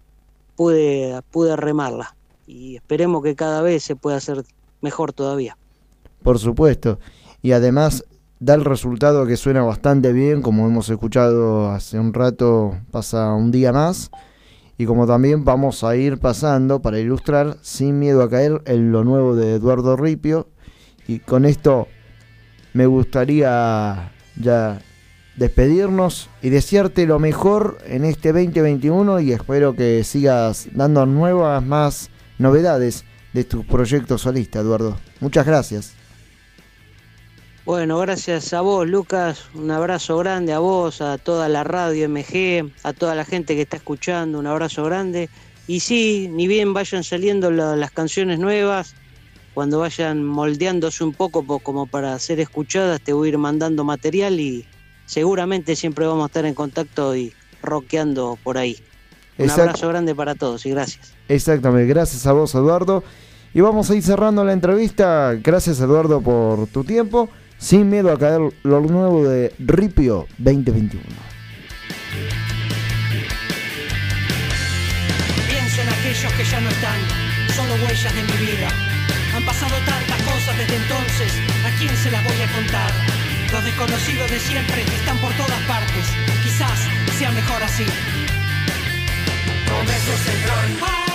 pude, 0.56 1.22
pude 1.32 1.56
remarla 1.56 2.16
y 2.46 2.76
esperemos 2.76 3.24
que 3.24 3.36
cada 3.36 3.62
vez 3.62 3.84
se 3.84 3.96
pueda 3.96 4.18
hacer 4.18 4.44
mejor 4.82 5.14
todavía. 5.14 5.58
Por 6.24 6.40
supuesto, 6.40 7.00
y 7.42 7.54
además 7.54 8.06
da 8.40 8.54
el 8.54 8.66
resultado 8.66 9.26
que 9.26 9.38
suena 9.38 9.64
bastante 9.64 10.14
bien, 10.14 10.42
como 10.42 10.68
hemos 10.68 10.90
escuchado 10.90 11.70
hace 11.70 12.00
un 12.00 12.14
rato, 12.14 12.78
pasa 12.92 13.34
un 13.34 13.52
día 13.52 13.72
más, 13.72 14.12
y 14.78 14.86
como 14.86 15.06
también 15.06 15.46
vamos 15.46 15.84
a 15.84 15.96
ir 15.96 16.20
pasando 16.20 16.82
para 16.82 17.00
ilustrar 17.00 17.58
sin 17.62 18.00
miedo 18.00 18.24
a 18.24 18.30
caer 18.30 18.62
en 18.66 18.92
lo 18.92 19.04
nuevo 19.04 19.36
de 19.36 19.56
Eduardo 19.56 19.96
Ripio, 19.96 20.48
y 21.08 21.20
con 21.20 21.46
esto 21.46 21.88
me 22.74 22.86
gustaría 22.86 24.12
ya 24.40 24.82
despedirnos 25.36 26.30
y 26.42 26.50
desearte 26.50 27.06
lo 27.06 27.18
mejor 27.18 27.80
en 27.86 28.06
este 28.06 28.32
2021 28.32 29.22
y 29.22 29.32
espero 29.32 29.76
que 29.76 30.04
sigas 30.04 30.68
dando 30.74 31.06
nuevas 31.08 31.64
más 31.66 32.11
novedades 32.42 33.06
de 33.34 33.44
tus 33.44 33.66
proyectos 33.66 34.22
solistas, 34.22 34.64
Eduardo. 34.64 35.00
Muchas 35.20 35.46
gracias. 35.46 35.94
Bueno, 37.64 38.00
gracias 38.00 38.54
a 38.54 38.62
vos, 38.62 38.88
Lucas. 38.88 39.46
Un 39.54 39.70
abrazo 39.70 40.18
grande 40.18 40.52
a 40.52 40.60
vos, 40.60 41.00
a 41.00 41.18
toda 41.18 41.48
la 41.48 41.64
radio 41.64 42.10
MG, 42.10 42.72
a 42.84 42.94
toda 42.94 43.14
la 43.14 43.24
gente 43.24 43.56
que 43.56 43.62
está 43.62 43.78
escuchando. 43.78 44.40
Un 44.40 44.48
abrazo 44.48 44.84
grande. 44.84 45.30
Y 45.68 45.80
sí, 45.80 46.28
ni 46.32 46.48
bien 46.48 46.74
vayan 46.74 47.04
saliendo 47.04 47.52
las 47.52 47.92
canciones 47.92 48.40
nuevas, 48.40 48.96
cuando 49.54 49.80
vayan 49.80 50.24
moldeándose 50.24 51.04
un 51.04 51.14
poco 51.14 51.60
como 51.60 51.86
para 51.86 52.18
ser 52.20 52.40
escuchadas, 52.40 53.02
te 53.02 53.14
voy 53.14 53.28
a 53.28 53.30
ir 53.30 53.38
mandando 53.38 53.84
material 53.84 54.40
y 54.40 54.66
seguramente 55.06 55.76
siempre 55.76 56.06
vamos 56.06 56.24
a 56.24 56.28
estar 56.28 56.46
en 56.46 56.56
contacto 56.56 57.16
y 57.16 57.34
rockeando 57.62 58.38
por 58.44 58.58
ahí. 58.58 58.78
Un 59.38 59.50
abrazo 59.50 59.88
grande 59.88 60.16
para 60.16 60.36
todos 60.36 60.66
y 60.66 60.72
gracias. 60.72 61.14
Exactamente, 61.32 61.88
gracias 61.88 62.28
a 62.28 62.34
vos, 62.34 62.54
Eduardo. 62.56 63.06
Y 63.54 63.62
vamos 63.62 63.90
a 63.90 63.96
ir 63.96 64.04
cerrando 64.04 64.44
la 64.44 64.52
entrevista. 64.52 65.34
Gracias, 65.42 65.80
Eduardo, 65.80 66.20
por 66.20 66.68
tu 66.68 66.84
tiempo. 66.84 67.30
Sin 67.58 67.90
miedo 67.90 68.12
a 68.12 68.20
caer 68.20 68.42
lo 68.64 68.82
nuevo 68.82 69.24
de 69.24 69.54
Ripio 69.60 70.28
2021. 70.40 71.06
Pienso 75.48 75.82
en 75.82 75.88
aquellos 75.88 76.34
que 76.34 76.44
ya 76.44 76.60
no 76.60 76.70
están, 76.70 77.00
solo 77.56 77.76
huellas 77.76 78.14
de 78.14 78.24
mi 78.24 78.52
vida. 78.52 78.68
Han 79.34 79.46
pasado 79.46 79.76
tantas 79.86 80.22
cosas 80.24 80.58
desde 80.58 80.76
entonces, 80.76 81.32
¿a 81.64 81.80
quién 81.80 81.96
se 81.96 82.12
las 82.12 82.24
voy 82.26 82.42
a 82.42 82.52
contar? 82.52 82.92
Los 83.54 83.64
desconocidos 83.64 84.32
de 84.32 84.40
siempre 84.40 84.82
están 84.82 85.18
por 85.20 85.32
todas 85.38 85.62
partes, 85.64 86.06
quizás 86.44 86.78
sea 87.18 87.32
mejor 87.32 87.64
así. 87.64 87.86
Con 89.70 89.88
Está 89.88 91.11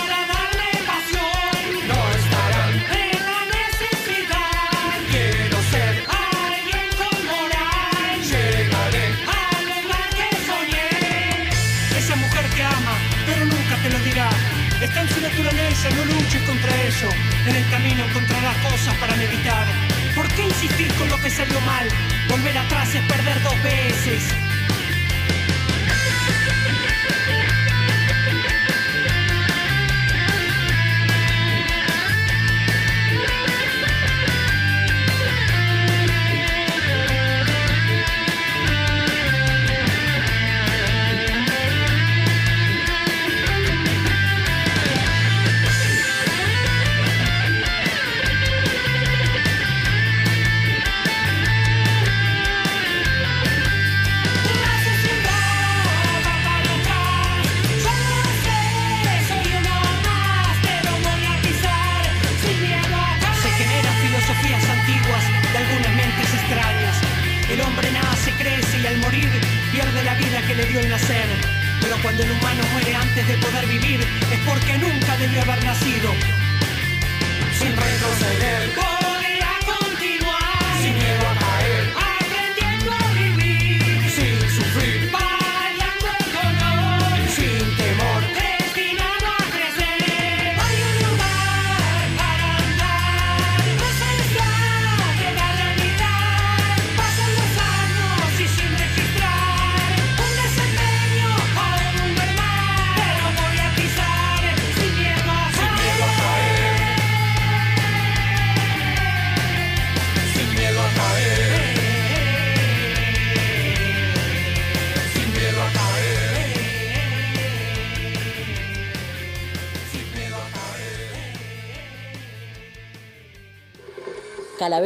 no 15.95 16.05
luches 16.05 16.41
contra 16.43 16.83
eso. 16.83 17.09
En 17.45 17.55
el 17.55 17.69
camino 17.69 18.03
encontrarás 18.05 18.57
cosas 18.57 18.95
para 18.95 19.15
meditar. 19.15 19.65
¿Por 20.15 20.27
qué 20.29 20.43
insistir 20.43 20.93
con 20.95 21.09
lo 21.09 21.19
que 21.21 21.29
salió 21.29 21.59
mal? 21.61 21.87
Volver 22.29 22.57
atrás 22.57 22.93
es 22.95 23.01
perder 23.03 23.41
dos 23.43 23.63
veces. 23.63 24.23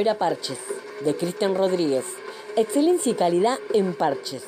Parches, 0.01 0.57
de 1.05 1.15
Cristian 1.15 1.55
Rodríguez. 1.55 2.03
Excelencia 2.55 3.11
y 3.11 3.15
calidad 3.15 3.59
en 3.71 3.93
parches. 3.93 4.43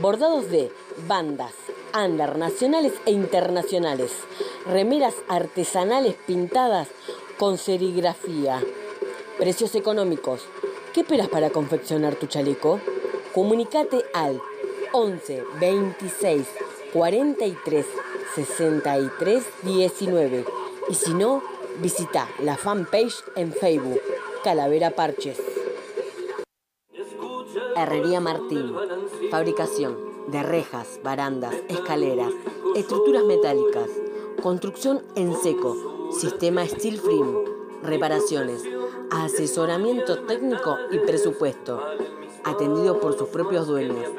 Bordados 0.00 0.50
de 0.50 0.72
bandas, 1.06 1.52
andar 1.92 2.38
nacionales 2.38 2.94
e 3.04 3.10
internacionales. 3.10 4.12
remeras 4.66 5.14
artesanales 5.28 6.14
pintadas 6.26 6.88
con 7.38 7.58
serigrafía. 7.58 8.62
Precios 9.38 9.74
económicos. 9.74 10.40
¿Qué 10.94 11.02
esperas 11.02 11.28
para 11.28 11.50
confeccionar 11.50 12.14
tu 12.14 12.26
chaleco? 12.26 12.80
Comunicate 13.34 14.04
al 14.14 14.40
11 14.92 15.44
26 15.60 16.46
43 16.94 17.86
63 18.34 19.44
19 19.62 20.44
y 20.88 20.94
si 20.94 21.12
no, 21.12 21.42
visita 21.80 22.26
la 22.40 22.56
fanpage 22.56 23.22
en 23.36 23.52
Facebook 23.52 24.00
Calavera 24.44 24.90
Parches. 24.90 25.40
Herrería 27.76 28.20
Martín. 28.20 28.74
Fabricación 29.30 29.96
de 30.26 30.42
rejas, 30.42 31.00
barandas, 31.02 31.54
escaleras, 31.70 32.30
estructuras 32.76 33.24
metálicas, 33.24 33.88
construcción 34.42 35.02
en 35.16 35.34
seco, 35.34 36.10
sistema 36.12 36.66
steel 36.66 36.98
frame, 36.98 37.38
reparaciones, 37.82 38.62
asesoramiento 39.10 40.26
técnico 40.26 40.76
y 40.90 40.98
presupuesto, 40.98 41.82
atendido 42.44 43.00
por 43.00 43.16
sus 43.16 43.30
propios 43.30 43.66
dueños. 43.66 44.10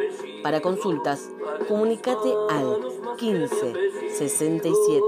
Para 0.42 0.60
consultas, 0.60 1.30
comunicate 1.68 2.34
al 2.50 2.80
15 3.18 3.74
67 4.10 5.04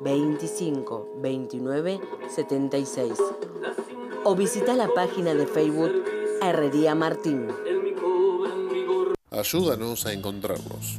25 0.00 1.08
29 1.16 2.00
76 2.28 3.18
o 4.24 4.34
visita 4.34 4.74
la 4.74 4.88
página 4.88 5.34
de 5.34 5.46
Facebook 5.46 6.04
Herrería 6.42 6.94
Martín. 6.94 7.48
Ayúdanos 9.30 10.06
a 10.06 10.12
encontrarlos. 10.12 10.98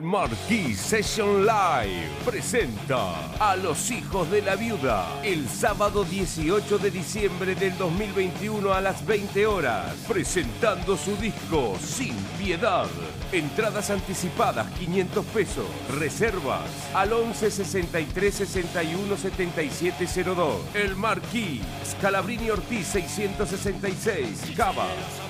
El 0.00 0.06
Marquis 0.06 0.80
Session 0.80 1.44
Live 1.44 2.08
presenta 2.24 3.36
a 3.38 3.54
los 3.54 3.90
hijos 3.90 4.30
de 4.30 4.40
la 4.40 4.56
viuda 4.56 5.20
el 5.22 5.46
sábado 5.46 6.04
18 6.04 6.78
de 6.78 6.90
diciembre 6.90 7.54
del 7.54 7.76
2021 7.76 8.72
a 8.72 8.80
las 8.80 9.04
20 9.04 9.46
horas, 9.46 9.94
presentando 10.08 10.96
su 10.96 11.16
disco 11.16 11.76
Sin 11.78 12.14
Piedad. 12.38 12.86
Entradas 13.30 13.90
anticipadas 13.90 14.70
500 14.78 15.26
pesos, 15.26 15.66
reservas 15.90 16.70
al 16.94 17.12
11 17.12 17.50
63 17.50 18.34
61 18.34 19.16
77 19.18 20.24
02. 20.24 20.76
El 20.76 20.96
Marquis, 20.96 21.60
Scalabrini 21.84 22.48
Ortiz 22.48 22.86
666, 22.86 24.54
Cava. 24.56 24.86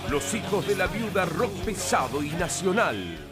Los 0.08 0.32
hijos 0.32 0.64
de 0.68 0.76
la 0.76 0.86
viuda 0.86 1.24
rock 1.24 1.50
pesado 1.64 2.22
y 2.22 2.30
nacional. 2.30 3.29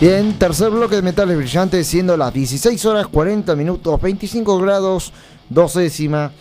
Bien, 0.00 0.32
tercer 0.38 0.70
bloque 0.70 0.96
de 0.96 1.02
metales 1.02 1.36
brillantes, 1.36 1.86
siendo 1.86 2.16
las 2.16 2.32
16 2.32 2.82
horas 2.86 3.06
40 3.08 3.54
minutos, 3.54 4.00
25 4.00 4.58
grados, 4.58 5.12
dos 5.50 5.74
décimas. 5.74 6.32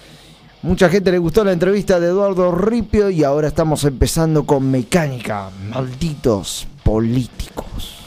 Mucha 0.61 0.87
gente 0.87 1.11
le 1.11 1.17
gustó 1.17 1.43
la 1.43 1.51
entrevista 1.51 1.99
de 1.99 2.07
Eduardo 2.07 2.53
Ripio 2.53 3.09
y 3.09 3.25
ahora 3.25 3.49
estamos 3.49 3.83
empezando 3.83 4.45
con 4.45 4.71
mecánica. 4.71 5.49
Malditos 5.71 6.67
políticos. 6.83 7.98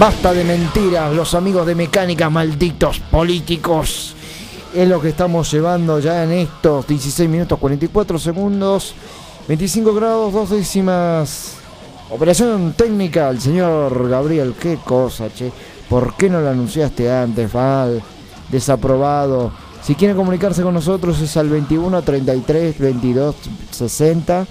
Basta 0.00 0.32
de 0.32 0.44
mentiras, 0.44 1.14
los 1.14 1.34
amigos 1.34 1.66
de 1.66 1.74
mecánica, 1.74 2.30
malditos 2.30 3.00
políticos. 3.00 4.14
Es 4.74 4.88
lo 4.88 4.98
que 4.98 5.10
estamos 5.10 5.52
llevando 5.52 6.00
ya 6.00 6.24
en 6.24 6.32
estos 6.32 6.86
16 6.86 7.28
minutos 7.28 7.58
44 7.58 8.18
segundos. 8.18 8.94
25 9.46 9.92
grados, 9.92 10.32
dos 10.32 10.48
décimas. 10.48 11.56
Operación 12.08 12.72
técnica, 12.74 13.28
el 13.28 13.42
señor 13.42 14.08
Gabriel. 14.08 14.54
Qué 14.58 14.78
cosa, 14.82 15.28
che. 15.34 15.52
¿Por 15.86 16.16
qué 16.16 16.30
no 16.30 16.40
lo 16.40 16.48
anunciaste 16.48 17.12
antes, 17.12 17.52
Val? 17.52 18.00
Desaprobado. 18.48 19.52
Si 19.82 19.96
quieren 19.96 20.16
comunicarse 20.16 20.62
con 20.62 20.72
nosotros 20.72 21.20
es 21.20 21.36
al 21.36 21.50
21 21.50 22.00
33 22.00 22.78
22 22.78 23.34
60 23.70 24.46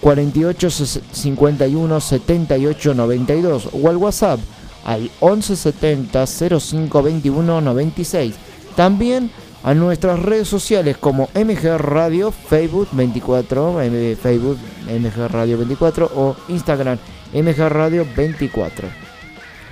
48 0.00 0.70
51 0.70 2.00
78 2.00 2.94
92 2.94 3.68
o 3.74 3.88
al 3.90 3.96
WhatsApp 3.98 4.40
al 4.84 5.10
11 5.20 5.56
70 5.56 6.26
05 6.26 7.02
21 7.02 7.60
96. 7.60 8.34
También 8.76 9.30
a 9.62 9.74
nuestras 9.74 10.18
redes 10.20 10.48
sociales 10.48 10.96
como 10.96 11.28
MG 11.34 11.76
Radio, 11.78 12.32
Facebook 12.32 12.88
24, 12.92 13.82
M- 13.82 14.16
Facebook 14.16 14.56
MG 14.88 15.28
Radio 15.28 15.58
24 15.58 16.10
o 16.14 16.34
Instagram 16.48 16.96
MG 17.34 17.68
Radio 17.68 18.06
24. 18.16 18.88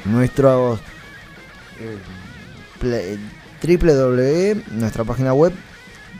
Nuestro 0.04 0.78
eh, 1.80 1.96
www, 3.62 4.62
nuestra 4.78 5.04
página 5.04 5.32
web 5.34 5.52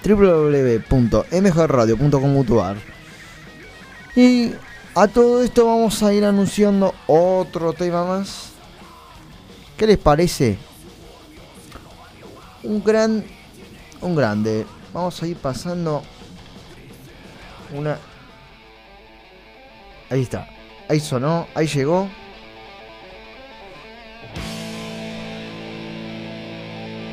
www.mgradio.com.ar 0.05 2.77
y 4.17 4.53
a 4.95 5.07
todo 5.09 5.43
esto 5.43 5.67
vamos 5.67 6.03
a 6.03 6.13
ir 6.13 6.25
anunciando 6.25 6.95
otro 7.07 7.73
tema 7.73 8.05
más. 8.05 8.48
¿Qué 9.79 9.87
les 9.87 9.97
parece? 9.97 10.59
Un 12.65 12.83
gran 12.85 13.25
un 14.01 14.15
grande. 14.15 14.67
Vamos 14.93 15.23
a 15.23 15.27
ir 15.27 15.37
pasando 15.37 16.03
una 17.75 17.99
Ahí 20.11 20.23
está. 20.23 20.49
Ahí 20.89 21.01
sonó, 21.01 21.47
ahí 21.55 21.67
llegó. 21.67 22.09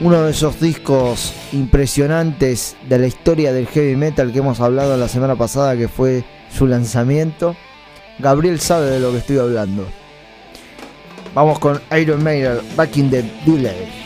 Uno 0.01 0.23
de 0.23 0.31
esos 0.31 0.59
discos 0.59 1.33
impresionantes 1.51 2.75
de 2.87 2.99
la 2.99 3.07
historia 3.07 3.53
del 3.53 3.67
heavy 3.67 3.95
metal 3.95 4.31
que 4.31 4.39
hemos 4.39 4.59
hablado 4.59 4.97
la 4.97 5.07
semana 5.07 5.35
pasada, 5.35 5.75
que 5.77 5.87
fue 5.87 6.23
su 6.49 6.67
lanzamiento. 6.67 7.55
Gabriel 8.19 8.59
sabe 8.59 8.89
de 8.89 8.99
lo 8.99 9.11
que 9.11 9.17
estoy 9.17 9.37
hablando. 9.39 9.85
Vamos 11.35 11.59
con 11.59 11.81
Iron 11.99 12.23
Maiden, 12.23 12.59
Back 12.77 12.95
in 12.95 13.09
the 13.09 13.21
Village. 13.45 14.04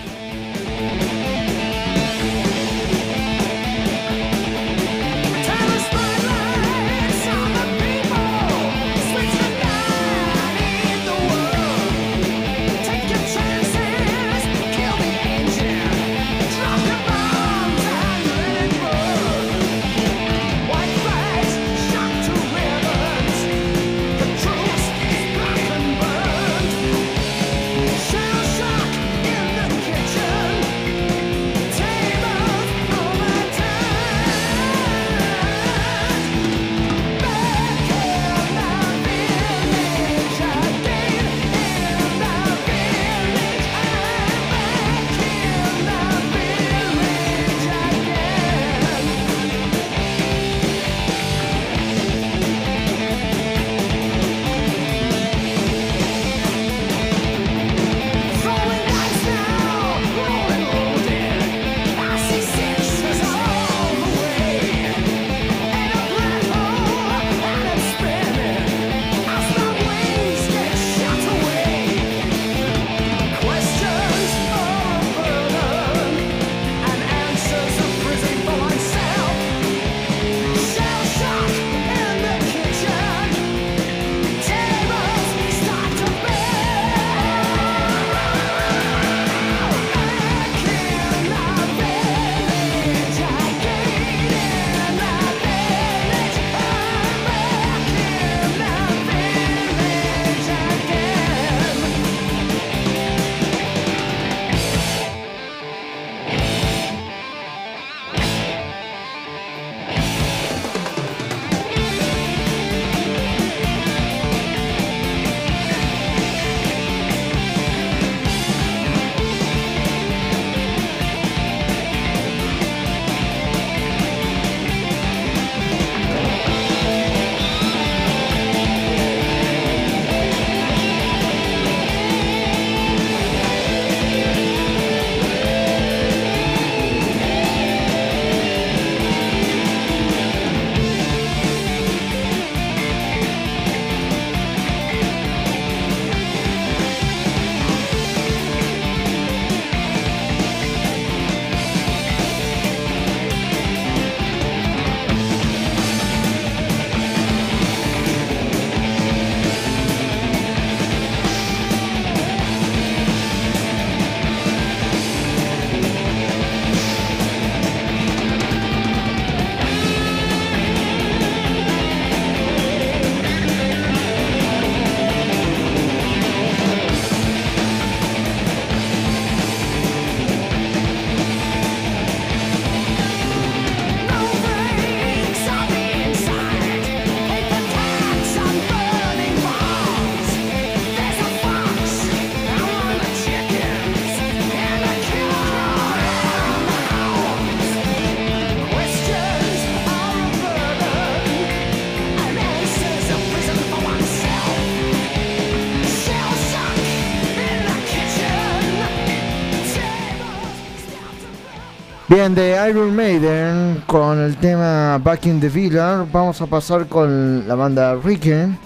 Bien, 212.10 212.34
de 212.34 212.58
Iron 212.68 212.96
Maiden 212.96 213.84
con 213.86 214.20
el 214.20 214.36
tema 214.38 214.98
Back 214.98 215.28
in 215.28 215.40
the 215.40 215.48
Villa, 215.48 216.08
vamos 216.12 216.42
a 216.42 216.48
pasar 216.48 216.88
con 216.88 217.48
la 217.48 217.54
banda 217.54 217.96
Ricken, 217.98 218.58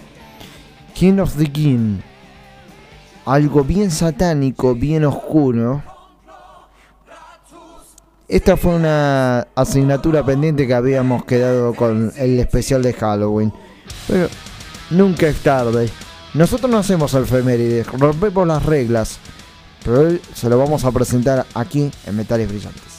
King 0.94 1.20
of 1.20 1.36
the 1.36 1.52
King. 1.52 1.98
Algo 3.26 3.66
bien 3.66 3.92
satánico, 3.92 4.74
bien 4.74 5.04
oscuro. 5.04 5.84
Esta 8.30 8.56
fue 8.56 8.76
una 8.76 9.46
asignatura 9.56 10.26
pendiente 10.26 10.66
que 10.66 10.74
habíamos 10.74 11.26
quedado 11.26 11.74
con 11.74 12.14
el 12.16 12.40
especial 12.40 12.82
de 12.82 12.94
Halloween. 12.94 13.52
Pero 14.08 14.30
nunca 14.90 15.28
es 15.28 15.44
tarde. 15.44 15.90
Nosotros 16.34 16.72
no 16.72 16.78
hacemos 16.78 17.14
efemérides, 17.14 17.88
rompemos 17.88 18.48
las 18.48 18.66
reglas. 18.66 19.20
Pero 19.84 20.00
hoy 20.00 20.22
se 20.34 20.48
lo 20.48 20.58
vamos 20.58 20.86
a 20.86 20.92
presentar 20.94 21.46
aquí 21.54 21.92
en 22.06 22.16
Metales 22.16 22.48
Brillantes. 22.48 22.93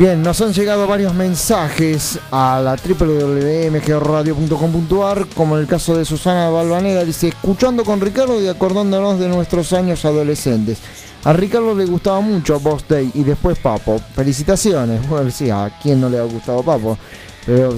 Bien, 0.00 0.20
nos 0.22 0.40
han 0.40 0.54
llegado 0.54 0.86
varios 0.86 1.12
mensajes 1.12 2.18
a 2.30 2.58
la 2.64 2.74
www.mgradio.com.ar, 2.74 5.26
como 5.36 5.56
en 5.56 5.60
el 5.60 5.68
caso 5.68 5.94
de 5.94 6.06
Susana 6.06 6.48
Balvanera, 6.48 7.04
dice, 7.04 7.28
escuchando 7.28 7.84
con 7.84 8.00
Ricardo 8.00 8.40
y 8.40 8.48
acordándonos 8.48 9.18
de 9.18 9.28
nuestros 9.28 9.74
años 9.74 10.06
adolescentes. 10.06 10.78
A 11.24 11.34
Ricardo 11.34 11.74
le 11.74 11.84
gustaba 11.84 12.20
mucho 12.20 12.58
Boss 12.60 12.88
Day 12.88 13.10
y 13.12 13.24
después 13.24 13.58
Papo. 13.58 14.00
Felicitaciones. 14.14 15.06
Bueno, 15.10 15.30
sí, 15.30 15.50
a 15.50 15.70
quién 15.82 16.00
no 16.00 16.08
le 16.08 16.18
ha 16.18 16.22
gustado 16.22 16.62
Papo. 16.62 16.96
Pero 17.44 17.76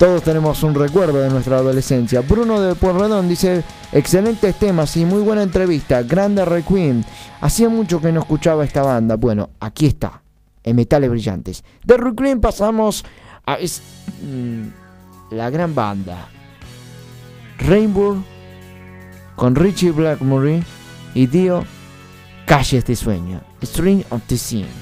todos 0.00 0.20
tenemos 0.24 0.64
un 0.64 0.74
recuerdo 0.74 1.20
de 1.20 1.30
nuestra 1.30 1.58
adolescencia. 1.58 2.22
Bruno 2.22 2.60
de 2.60 2.74
Pueyrredón 2.74 3.28
dice, 3.28 3.62
excelentes 3.92 4.56
temas 4.56 4.96
y 4.96 5.04
muy 5.04 5.22
buena 5.22 5.44
entrevista. 5.44 6.02
Grande 6.02 6.44
Requiem. 6.44 7.04
Hacía 7.40 7.68
mucho 7.68 8.00
que 8.00 8.10
no 8.10 8.18
escuchaba 8.18 8.64
esta 8.64 8.82
banda. 8.82 9.14
Bueno, 9.14 9.50
aquí 9.60 9.86
está 9.86 10.21
en 10.64 10.76
Metales 10.76 11.10
Brillantes. 11.10 11.64
De 11.84 11.96
Requiem 11.96 12.40
pasamos 12.40 13.04
a 13.46 13.54
es- 13.54 13.82
mm, 14.22 15.34
la 15.34 15.50
gran 15.50 15.74
banda 15.74 16.28
Rainbow 17.58 18.22
con 19.36 19.54
Richie 19.54 19.90
Blackmore 19.92 20.62
y 21.14 21.26
Dio 21.26 21.64
Calle 22.46 22.78
este 22.78 22.96
sueño. 22.96 23.40
String 23.62 24.02
of 24.10 24.22
the 24.26 24.36
Scene. 24.36 24.81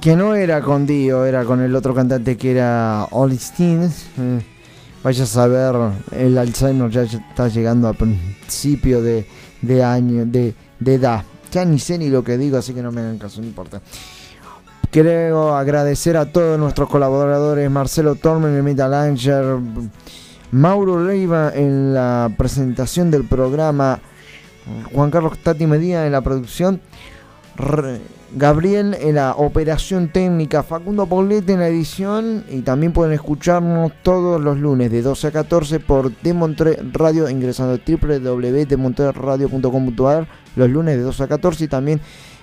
Que 0.00 0.14
no 0.14 0.34
era 0.34 0.60
con 0.60 0.86
Dio, 0.86 1.24
era 1.24 1.44
con 1.44 1.60
el 1.60 1.74
otro 1.74 1.94
cantante 1.94 2.36
que 2.36 2.52
era 2.52 3.06
Oli 3.10 3.36
Steens. 3.36 4.06
Eh, 4.18 4.40
vaya 5.02 5.24
a 5.24 5.26
saber, 5.26 5.74
el 6.12 6.38
Alzheimer 6.38 6.90
ya 6.90 7.02
está 7.02 7.48
llegando 7.48 7.88
a 7.88 7.92
principio 7.92 9.02
de, 9.02 9.26
de 9.60 9.82
año, 9.82 10.24
de, 10.24 10.54
de 10.78 10.94
edad. 10.94 11.24
Ya 11.50 11.64
ni 11.64 11.78
sé 11.78 11.98
ni 11.98 12.10
lo 12.10 12.22
que 12.22 12.36
digo, 12.38 12.58
así 12.58 12.74
que 12.74 12.82
no 12.82 12.92
me 12.92 13.00
hagan 13.00 13.18
caso, 13.18 13.40
no 13.40 13.46
importa. 13.46 13.80
Quiero 14.90 15.56
agradecer 15.56 16.16
a 16.16 16.32
todos 16.32 16.58
nuestros 16.58 16.88
colaboradores, 16.88 17.70
Marcelo 17.70 18.14
Tormen 18.14 18.56
en 18.56 18.64
Metal 18.64 18.90
Launcher, 18.90 19.56
Mauro 20.52 21.04
Leiva 21.04 21.52
en 21.54 21.92
la 21.92 22.30
presentación 22.38 23.10
del 23.10 23.24
programa, 23.24 23.98
Juan 24.92 25.10
Carlos 25.10 25.38
Tati 25.38 25.66
Medina 25.66 26.06
en 26.06 26.12
la 26.12 26.20
producción, 26.20 26.80
Gabriel 28.34 28.94
en 29.00 29.14
la 29.14 29.32
operación 29.32 30.12
técnica, 30.12 30.62
Facundo 30.62 31.06
Paulete 31.06 31.54
en 31.54 31.60
la 31.60 31.68
edición 31.68 32.44
y 32.50 32.60
también 32.60 32.92
pueden 32.92 33.14
escucharnos 33.14 33.92
todos 34.02 34.38
los 34.40 34.58
lunes 34.58 34.90
de 34.90 35.00
12 35.00 35.28
a 35.28 35.30
14 35.30 35.80
por 35.80 36.14
Demontre 36.20 36.78
Radio 36.92 37.30
ingresando 37.30 37.72
a 37.74 37.78
www.demontreradio.com.ar 37.78 40.28
los 40.56 40.70
lunes 40.70 40.96
de 40.96 41.02
12 41.02 41.22
a 41.22 41.28
14 41.28 41.64
y 41.64 41.68
también 41.68 42.02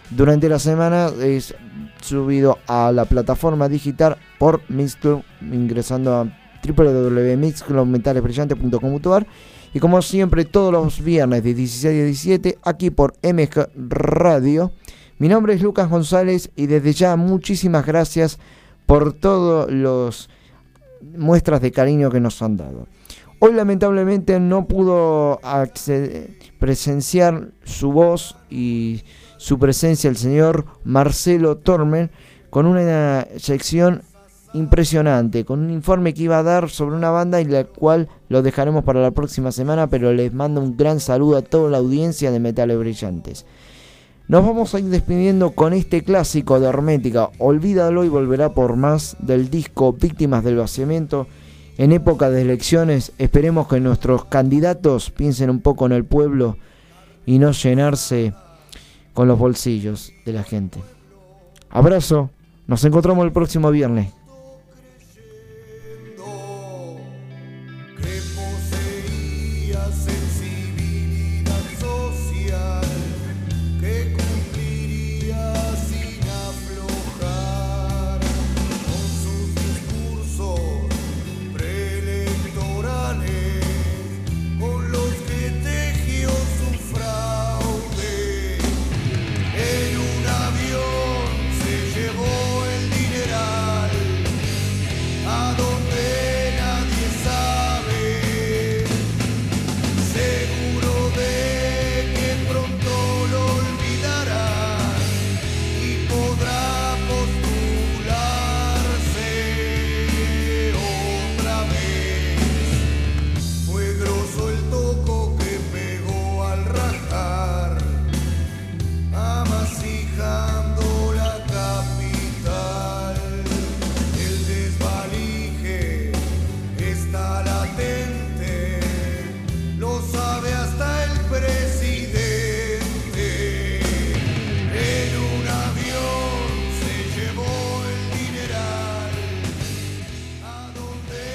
durante 0.09 0.49
la 0.49 0.57
semana 0.57 1.11
es 1.21 1.53
subido 2.01 2.57
a 2.67 2.91
la 2.91 3.05
plataforma 3.05 3.69
digital 3.69 4.17
por 4.39 4.61
Mixcloud 4.69 5.21
ingresando 5.41 6.15
a 6.15 6.27
www.mixcloudmetalesbrillantes.com.ar 6.65 9.27
y 9.73 9.79
como 9.79 10.01
siempre 10.01 10.45
todos 10.45 10.71
los 10.71 11.03
viernes 11.03 11.43
de 11.43 11.53
16 11.53 11.86
a 11.86 11.89
17 12.05 12.57
aquí 12.63 12.89
por 12.89 13.13
MG 13.21 13.67
Radio. 13.75 14.71
Mi 15.18 15.30
nombre 15.30 15.53
es 15.53 15.61
Lucas 15.61 15.89
González 15.89 16.51
y 16.57 16.68
desde 16.68 16.91
ya 16.91 17.16
muchísimas 17.16 17.86
gracias 17.86 18.38
por 18.86 19.13
todos 19.13 19.72
los 19.72 20.30
muestras 21.16 21.61
de 21.61 21.72
cariño 21.72 22.11
que 22.11 22.20
nos 22.20 22.41
han 22.41 22.57
dado. 22.57 22.88
Hoy 23.39 23.53
lamentablemente 23.53 24.39
no 24.41 24.68
pudo 24.68 25.39
presenciar 26.59 27.49
su 27.63 27.93
voz 27.93 28.36
y 28.49 29.03
su 29.38 29.57
presencia 29.57 30.09
el 30.09 30.18
señor 30.18 30.66
Marcelo 30.84 31.57
Tormen 31.57 32.11
con 32.49 32.66
una 32.66 33.26
sección 33.38 34.01
impresionante, 34.53 35.45
con 35.45 35.59
un 35.59 35.70
informe 35.70 36.13
que 36.13 36.24
iba 36.24 36.39
a 36.39 36.43
dar 36.43 36.70
sobre 36.70 36.95
una 36.95 37.09
banda 37.09 37.39
y 37.39 37.45
la 37.45 37.63
cual 37.63 38.09
lo 38.28 38.41
dejaremos 38.41 38.84
para 38.84 39.01
la 39.01 39.11
próxima 39.11 39.53
semana, 39.53 39.88
pero 39.88 40.11
les 40.11 40.34
mando 40.34 40.59
un 40.59 40.76
gran 40.76 40.99
saludo 40.99 41.38
a 41.38 41.41
toda 41.41 41.70
la 41.70 41.78
audiencia 41.78 42.32
de 42.32 42.39
Metales 42.39 42.78
Brillantes. 42.78 43.45
Nos 44.28 44.43
vamos 44.43 44.73
a 44.73 44.80
ir 44.80 44.86
despidiendo 44.86 45.51
con 45.51 45.73
este 45.73 46.03
clásico 46.03 46.59
de 46.59 46.67
Hermética, 46.67 47.30
Olvídalo 47.38 48.03
y 48.03 48.09
volverá 48.09 48.55
por 48.55 48.76
más 48.76 49.15
del 49.19 49.51
disco 49.51 49.93
Víctimas 49.93 50.43
del 50.43 50.55
Vaciamiento. 50.55 51.28
En 51.78 51.91
época 51.91 52.32
de 52.32 52.41
elecciones, 52.41 53.11
esperemos 53.19 53.67
que 53.67 53.80
nuestros 53.80 54.26
candidatos 54.26 55.11
piensen 55.11 55.51
un 55.51 55.59
poco 55.59 55.86
en 55.86 55.91
el 55.91 56.05
pueblo 56.05 56.57
y 57.28 57.38
no 57.38 57.51
llenarse 57.51 58.34
con 59.13 59.28
los 59.28 59.38
bolsillos 59.38 60.11
de 60.26 60.34
la 60.34 60.43
gente. 60.43 60.80
Abrazo, 61.69 62.32
nos 62.65 62.84
encontramos 62.84 63.26
el 63.26 63.32
próximo 63.32 63.69
viernes. 63.69 64.11